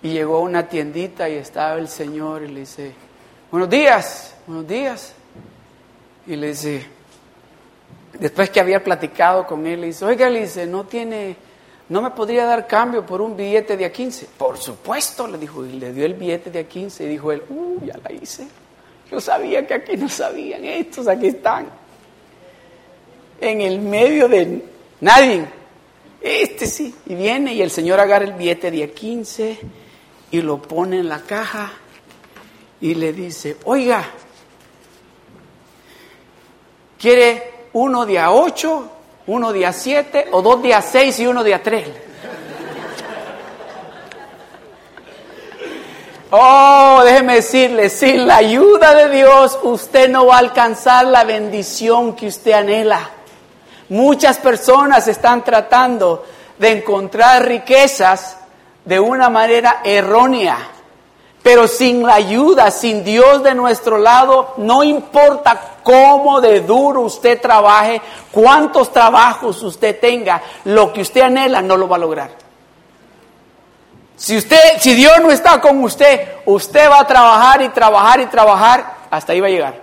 [0.02, 2.92] Y llegó a una tiendita y estaba el señor y le dice,
[3.50, 5.14] buenos días, buenos días.
[6.26, 6.86] Y le dice,
[8.18, 11.36] después que había platicado con él, le dice, oiga, le dice, no tiene,
[11.88, 14.28] no me podría dar cambio por un billete de a 15.
[14.36, 17.42] Por supuesto, le dijo, y le dio el billete de a 15 y dijo él,
[17.48, 18.46] uh, ya la hice.
[19.10, 21.66] Yo sabía que aquí no sabían, estos aquí están.
[23.40, 24.64] En el medio de
[25.00, 25.46] nadie.
[26.20, 26.94] Este sí.
[27.06, 29.58] Y viene y el señor agarra el billete de a 15
[30.30, 31.72] y lo pone en la caja
[32.80, 34.04] y le dice, oiga,
[36.98, 38.90] ¿quiere uno de a ocho
[39.26, 41.86] Uno día siete o dos días seis y uno día tres.
[46.32, 52.16] Oh, déjeme decirle, sin la ayuda de Dios usted no va a alcanzar la bendición
[52.16, 53.10] que usted anhela.
[53.88, 56.24] Muchas personas están tratando
[56.58, 58.36] de encontrar riquezas
[58.84, 60.56] de una manera errónea,
[61.42, 67.40] pero sin la ayuda, sin Dios de nuestro lado, no importa cómo de duro usted
[67.40, 68.00] trabaje,
[68.30, 72.30] cuántos trabajos usted tenga, lo que usted anhela no lo va a lograr.
[74.16, 78.26] Si usted, si Dios no está con usted, usted va a trabajar y trabajar y
[78.26, 79.80] trabajar, hasta ahí va a llegar.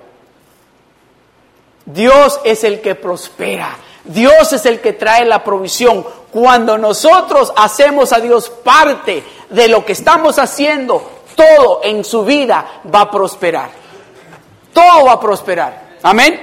[1.85, 3.69] Dios es el que prospera.
[4.03, 6.05] Dios es el que trae la provisión.
[6.31, 11.01] Cuando nosotros hacemos a Dios parte de lo que estamos haciendo,
[11.35, 13.69] todo en su vida va a prosperar.
[14.73, 15.86] Todo va a prosperar.
[16.03, 16.39] Amén.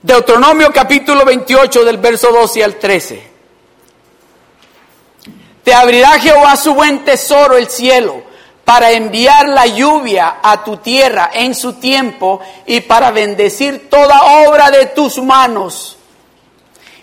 [0.00, 3.30] Deuteronomio capítulo 28 del verso 12 al 13.
[5.64, 8.22] Te abrirá Jehová su buen tesoro, el cielo,
[8.64, 14.70] para enviar la lluvia a tu tierra en su tiempo y para bendecir toda obra
[14.70, 15.98] de tus manos.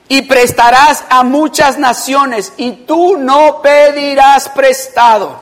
[0.07, 5.39] Y prestarás a muchas naciones y tú no pedirás prestado.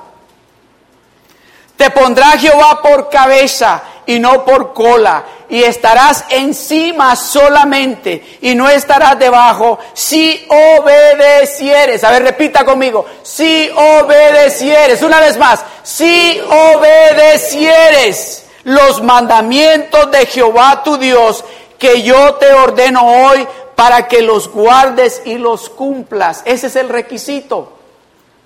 [1.76, 8.68] Te pondrá Jehová por cabeza y no por cola, y estarás encima solamente y no
[8.70, 12.04] estarás debajo si obedecieres.
[12.04, 16.42] A ver, repita conmigo, si obedecieres, una vez más, si
[16.76, 21.46] obedecieres los mandamientos de Jehová tu Dios,
[21.78, 26.42] que yo te ordeno hoy para que los guardes y los cumplas.
[26.46, 27.74] Ese es el requisito.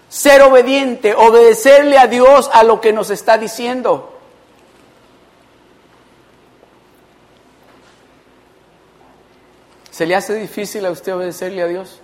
[0.10, 4.12] Ser obediente, obedecerle a Dios a lo que nos está diciendo.
[10.02, 12.00] ¿Se le hace difícil a usted obedecerle a Dios?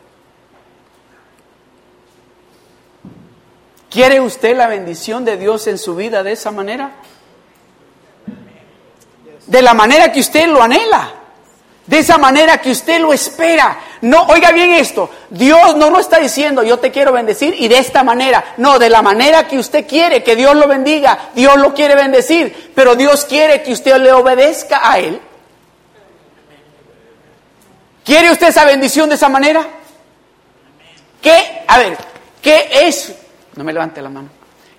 [3.89, 6.91] ¿Quiere usted la bendición de Dios en su vida de esa manera?
[9.48, 11.12] De la manera que usted lo anhela.
[11.88, 13.80] De esa manera que usted lo espera.
[14.02, 15.10] No, oiga bien esto.
[15.32, 18.54] Dios no lo está diciendo, yo te quiero bendecir y de esta manera.
[18.58, 21.32] No, de la manera que usted quiere que Dios lo bendiga.
[21.34, 22.74] Dios lo quiere bendecir.
[22.76, 25.20] Pero Dios quiere que usted le obedezca a Él.
[28.08, 29.68] ¿Quiere usted esa bendición de esa manera?
[31.22, 31.66] ¿Qué?
[31.68, 31.97] A ver,
[32.41, 33.14] ¿qué es?
[33.58, 34.30] No me levante la mano.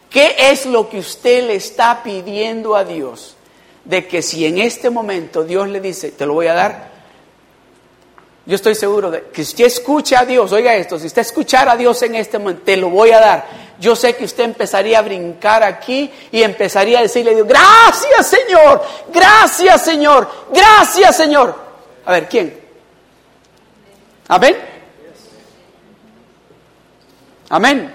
[0.09, 3.37] ¿Qué es lo que usted le está pidiendo a Dios?
[3.85, 6.89] De que si en este momento Dios le dice, te lo voy a dar,
[8.47, 11.73] yo estoy seguro de que si usted escucha a Dios, oiga esto, si usted escuchara
[11.73, 13.47] a Dios en este momento, te lo voy a dar.
[13.79, 18.83] Yo sé que usted empezaría a brincar aquí y empezaría a decirle, Dios, gracias Señor,
[19.13, 21.55] gracias Señor, gracias Señor.
[22.07, 22.58] A ver, ¿quién?
[24.29, 24.57] Amén.
[27.49, 27.95] Amén.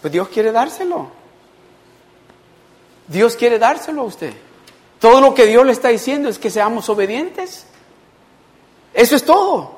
[0.00, 1.10] Pues Dios quiere dárselo.
[3.06, 4.32] Dios quiere dárselo a usted.
[4.98, 7.66] Todo lo que Dios le está diciendo es que seamos obedientes.
[8.94, 9.76] Eso es todo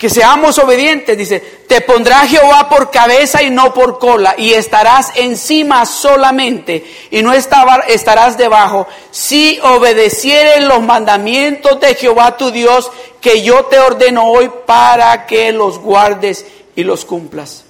[0.00, 5.12] que seamos obedientes, dice, te pondrá Jehová por cabeza y no por cola, y estarás
[5.14, 12.90] encima solamente, y no estarás debajo, si obedecieren los mandamientos de Jehová tu Dios,
[13.20, 17.66] que yo te ordeno hoy para que los guardes y los cumplas.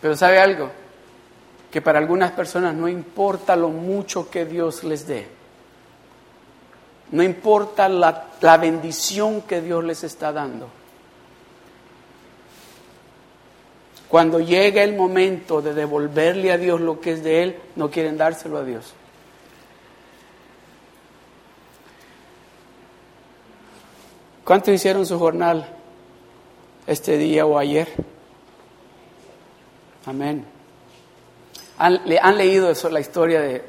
[0.00, 0.70] Pero sabe algo,
[1.72, 5.26] que para algunas personas no importa lo mucho que Dios les dé
[7.14, 10.68] no importa la, bendición que Dios les está dando.
[14.08, 18.16] Cuando llega el momento de devolverle a Dios lo que es de Él, no quieren
[18.16, 18.94] dárselo a Dios.
[24.42, 25.68] ¿Cuántos hicieron su jornal
[26.84, 27.92] este día o ayer?
[30.04, 30.44] Amén.
[31.78, 33.64] Han, han leído eso, la historia de,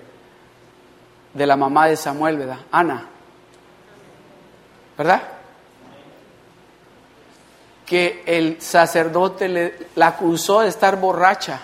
[1.35, 2.61] de la mamá de Samuel, ¿verdad?
[2.71, 3.09] Ana.
[4.97, 5.23] ¿Verdad?
[7.85, 11.61] Que el sacerdote le, la acusó de estar borracha.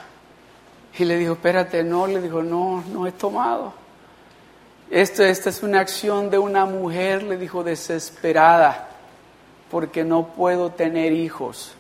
[0.98, 3.74] Y le dijo, espérate, no, le dijo, no, no he tomado.
[4.90, 8.90] Esto, esta es una acción de una mujer, le dijo, desesperada,
[9.70, 11.74] porque no puedo tener hijos.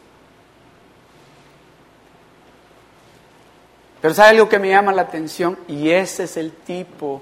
[4.01, 5.59] Pero ¿sabe algo que me llama la atención?
[5.67, 7.21] Y ese es el tipo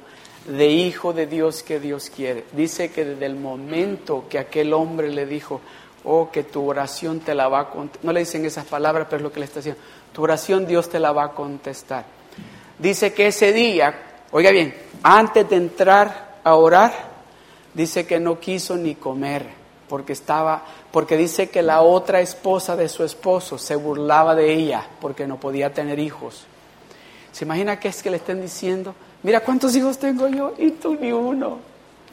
[0.49, 2.45] de hijo de Dios que Dios quiere.
[2.53, 5.61] Dice que desde el momento que aquel hombre le dijo,
[6.03, 9.17] oh, que tu oración te la va a contestar, no le dicen esas palabras, pero
[9.17, 9.81] es lo que le está diciendo,
[10.11, 12.05] tu oración Dios te la va a contestar.
[12.77, 14.73] Dice que ese día, oiga bien,
[15.03, 16.93] antes de entrar a orar,
[17.73, 19.45] dice que no quiso ni comer,
[19.87, 24.87] porque estaba, porque dice que la otra esposa de su esposo se burlaba de ella
[25.01, 26.45] porque no podía tener hijos.
[27.31, 28.95] ¿Se imagina qué es que le estén diciendo?
[29.23, 31.59] Mira cuántos hijos tengo yo y tú ni uno.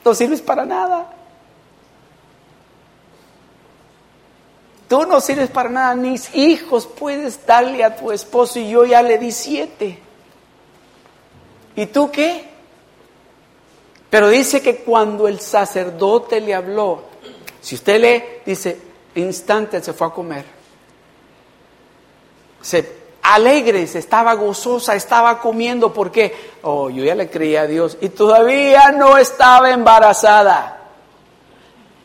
[0.05, 1.13] No sirves para nada.
[4.89, 9.03] Tú no sirves para nada, ni hijos puedes darle a tu esposo y yo ya
[9.03, 9.99] le di siete.
[11.75, 12.49] ¿Y tú qué?
[14.09, 17.03] Pero dice que cuando el sacerdote le habló,
[17.61, 18.81] si usted lee, dice,
[19.17, 20.45] instante se fue a comer.
[22.63, 27.99] Se alegre, se estaba gozosa, estaba comiendo, porque, oh, yo ya le creía a Dios
[28.01, 30.79] y todavía no estaba embarazada.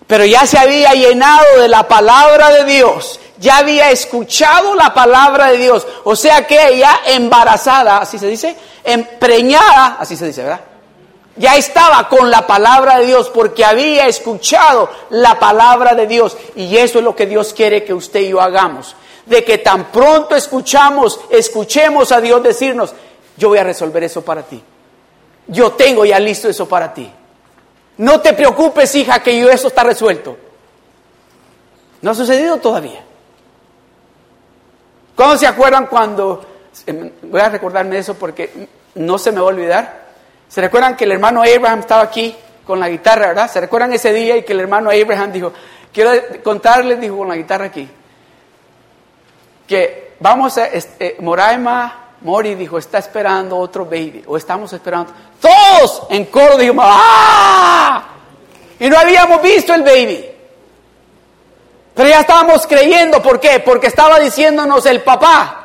[0.07, 5.51] Pero ya se había llenado de la palabra de Dios, ya había escuchado la palabra
[5.51, 10.61] de Dios, o sea que ella embarazada, así se dice, empreñada, así se dice, ¿verdad?
[11.38, 16.38] Ya estaba con la palabra de Dios porque había escuchado la palabra de Dios.
[16.55, 18.95] Y eso es lo que Dios quiere que usted y yo hagamos,
[19.26, 22.93] de que tan pronto escuchamos, escuchemos a Dios decirnos,
[23.38, 24.61] yo voy a resolver eso para ti,
[25.47, 27.11] yo tengo ya listo eso para ti.
[27.97, 30.38] No te preocupes, hija, que yo eso está resuelto.
[32.01, 33.03] No ha sucedido todavía.
[35.15, 36.43] ¿Cómo se acuerdan cuando,
[36.88, 40.01] em, voy a recordarme eso porque no se me va a olvidar?
[40.47, 43.51] ¿Se recuerdan que el hermano Abraham estaba aquí con la guitarra, verdad?
[43.51, 45.53] ¿Se recuerdan ese día y que el hermano Abraham dijo,
[45.93, 46.11] quiero
[46.43, 47.88] contarles, dijo con la guitarra aquí,
[49.72, 55.13] que vamos a, este, Moraima Mori dijo, está esperando otro baby, o estamos esperando.
[55.39, 58.03] Todos en coro dijimos, ¡ah!
[58.78, 60.26] Y no habíamos visto el baby.
[61.95, 63.59] Pero ya estábamos creyendo, ¿por qué?
[63.59, 65.61] Porque estaba diciéndonos el papá.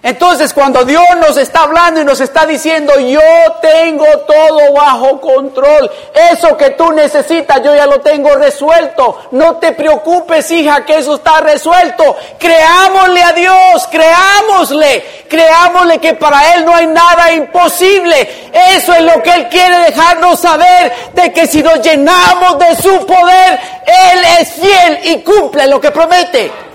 [0.00, 3.20] Entonces cuando Dios nos está hablando y nos está diciendo, yo
[3.60, 5.90] tengo todo bajo control,
[6.30, 11.16] eso que tú necesitas, yo ya lo tengo resuelto, no te preocupes hija que eso
[11.16, 18.94] está resuelto, creámosle a Dios, creámosle, creámosle que para Él no hay nada imposible, eso
[18.94, 23.58] es lo que Él quiere dejarnos saber, de que si nos llenamos de su poder,
[23.84, 26.67] Él es fiel y cumple lo que promete.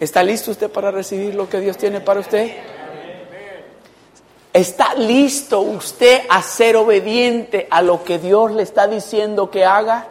[0.00, 2.52] ¿Está listo usted para recibir lo que Dios tiene para usted?
[4.52, 10.06] ¿Está listo usted a ser obediente a lo que Dios le está diciendo que haga?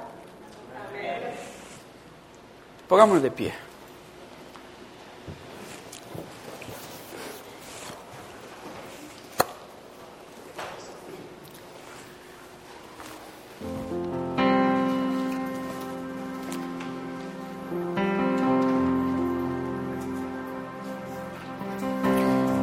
[2.87, 3.62] Pongámonos de pie.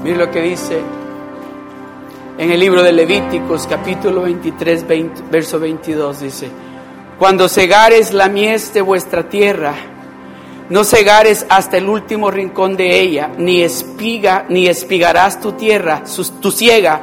[0.03, 0.80] Mire lo que dice
[2.38, 4.86] en el libro de Levíticos, capítulo 23,
[5.30, 6.48] verso 22, dice,
[7.18, 9.74] cuando cegares la mies de vuestra tierra,
[10.70, 16.03] no cegares hasta el último rincón de ella, ni espiga, ni espigarás tu tierra,
[16.40, 17.03] tu ciega,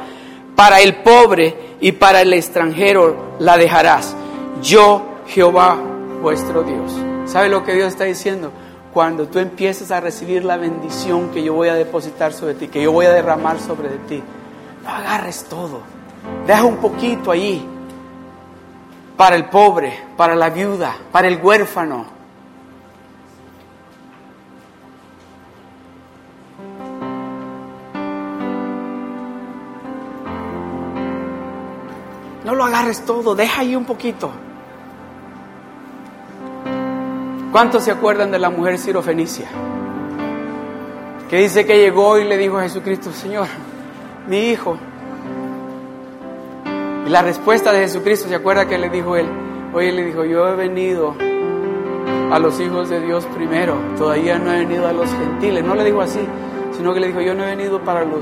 [0.56, 4.16] para el pobre y para el extranjero la dejarás.
[4.60, 5.78] Yo, Jehová,
[6.20, 6.96] vuestro Dios.
[7.26, 8.50] ¿Sabe lo que Dios está diciendo?
[8.98, 12.82] Cuando tú empieces a recibir la bendición que yo voy a depositar sobre ti, que
[12.82, 14.20] yo voy a derramar sobre ti,
[14.82, 15.82] no agarres todo.
[16.48, 17.64] Deja un poquito allí
[19.16, 22.06] para el pobre, para la viuda, para el huérfano.
[32.44, 34.32] No lo agarres todo, deja ahí un poquito.
[37.52, 39.48] ¿Cuántos se acuerdan de la mujer sirofenicia?
[41.30, 43.48] Que dice que llegó y le dijo a Jesucristo, Señor,
[44.26, 44.76] mi hijo.
[47.06, 49.26] Y la respuesta de Jesucristo, ¿se acuerda que le dijo él?
[49.72, 51.14] Oye, le dijo, yo he venido
[52.30, 55.64] a los hijos de Dios primero, todavía no he venido a los gentiles.
[55.64, 56.20] No le dijo así,
[56.76, 58.20] sino que le dijo, yo no he venido para los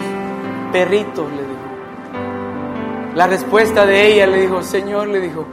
[0.73, 3.15] perritos, le dijo.
[3.17, 5.47] La respuesta de ella le dijo, Señor, le dijo,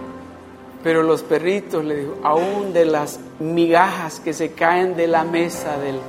[0.83, 5.77] pero los perritos, le dijo, aún de las migajas que se caen de la mesa
[5.77, 5.99] del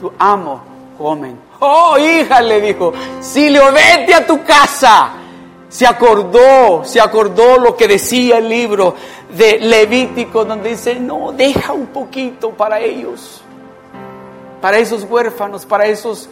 [0.00, 0.62] tu amo,
[0.98, 1.38] comen.
[1.60, 5.12] Oh, hija, le dijo, si le vete a tu casa.
[5.68, 8.96] Se acordó, se acordó lo que decía el libro
[9.36, 13.40] de Levítico, donde dice, no, deja un poquito para ellos,
[14.60, 16.28] para esos huérfanos, para esos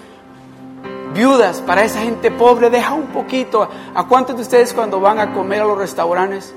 [1.14, 3.68] viudas, para esa gente pobre, deja un poquito.
[3.94, 6.52] ¿A cuántos de ustedes cuando van a comer a los restaurantes?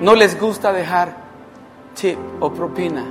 [0.00, 1.14] No les gusta dejar
[1.94, 3.04] tip o propina.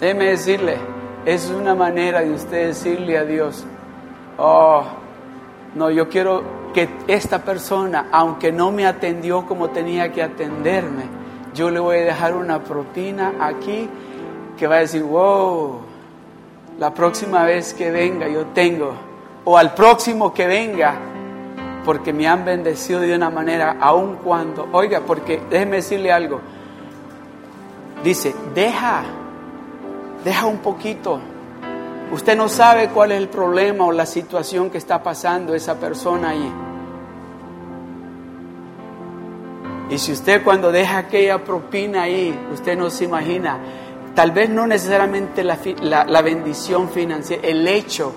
[0.00, 0.76] Déjeme decirle,
[1.24, 3.64] es una manera de usted decirle a Dios,
[4.36, 4.84] oh,
[5.74, 11.02] no, yo quiero que esta persona, aunque no me atendió como tenía que atenderme,
[11.52, 13.88] yo le voy a dejar una propina aquí
[14.56, 15.80] que va a decir, wow,
[16.78, 18.92] la próxima vez que venga yo tengo,
[19.44, 20.94] o al próximo que venga,
[21.88, 26.38] porque me han bendecido de una manera, aun cuando, oiga, porque déjeme decirle algo,
[28.04, 29.04] dice, deja,
[30.22, 31.18] deja un poquito.
[32.12, 36.28] Usted no sabe cuál es el problema o la situación que está pasando esa persona
[36.28, 36.52] ahí.
[39.88, 43.60] Y si usted cuando deja aquella propina ahí, usted no se imagina,
[44.14, 45.56] tal vez no necesariamente la,
[46.04, 48.12] la, bendición financiera, el hecho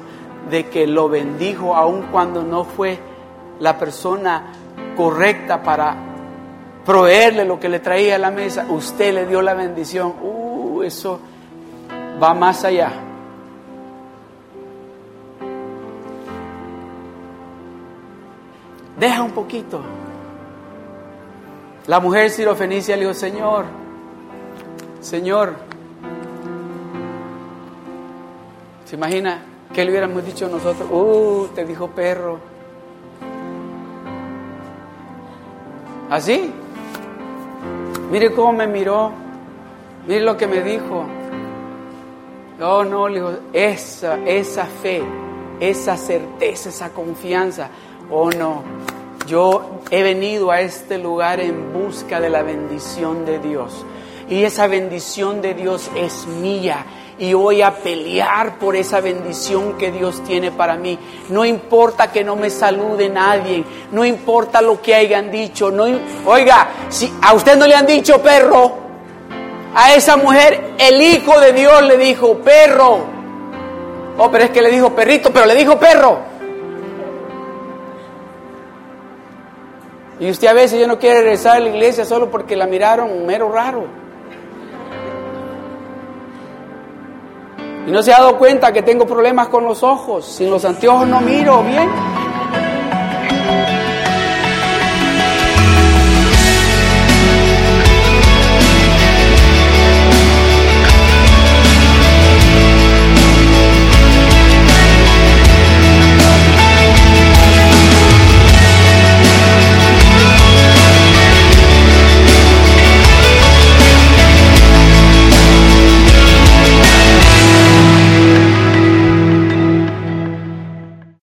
[0.49, 3.10] de que lo bendijo aun cuando no fue
[3.61, 4.43] la persona
[4.97, 5.95] correcta para
[6.83, 10.15] proveerle lo que le traía a la mesa, usted le dio la bendición.
[10.21, 11.19] Uh, eso
[12.21, 12.91] va más allá.
[18.97, 19.81] Deja un poquito.
[21.87, 23.65] La mujer sirofenicia le dijo, Señor,
[25.01, 25.53] Señor,
[28.85, 29.43] ¿se imagina
[29.73, 30.89] qué le hubiéramos dicho nosotros?
[30.91, 32.50] Uh, te dijo perro.
[36.11, 36.51] ¿Así?
[38.11, 39.13] Mire cómo me miró.
[40.05, 41.05] Mire lo que me dijo.
[42.61, 45.01] Oh, no, le digo, esa, esa fe,
[45.61, 47.69] esa certeza, esa confianza.
[48.11, 48.61] Oh, no.
[49.25, 53.85] Yo he venido a este lugar en busca de la bendición de Dios.
[54.29, 56.85] Y esa bendición de Dios es mía
[57.21, 60.97] y voy a pelear por esa bendición que Dios tiene para mí.
[61.29, 65.85] No importa que no me salude nadie, no importa lo que hayan dicho, no,
[66.25, 68.75] oiga, si a usted no le han dicho perro,
[69.75, 73.05] a esa mujer el Hijo de Dios le dijo perro.
[74.17, 76.17] Oh, pero es que le dijo perrito, pero le dijo perro.
[80.19, 83.27] Y usted a veces ya no quiere regresar a la iglesia solo porque la miraron
[83.27, 84.01] mero raro.
[87.87, 90.25] Y no se ha dado cuenta que tengo problemas con los ojos.
[90.25, 91.89] Sin los anteojos no miro bien.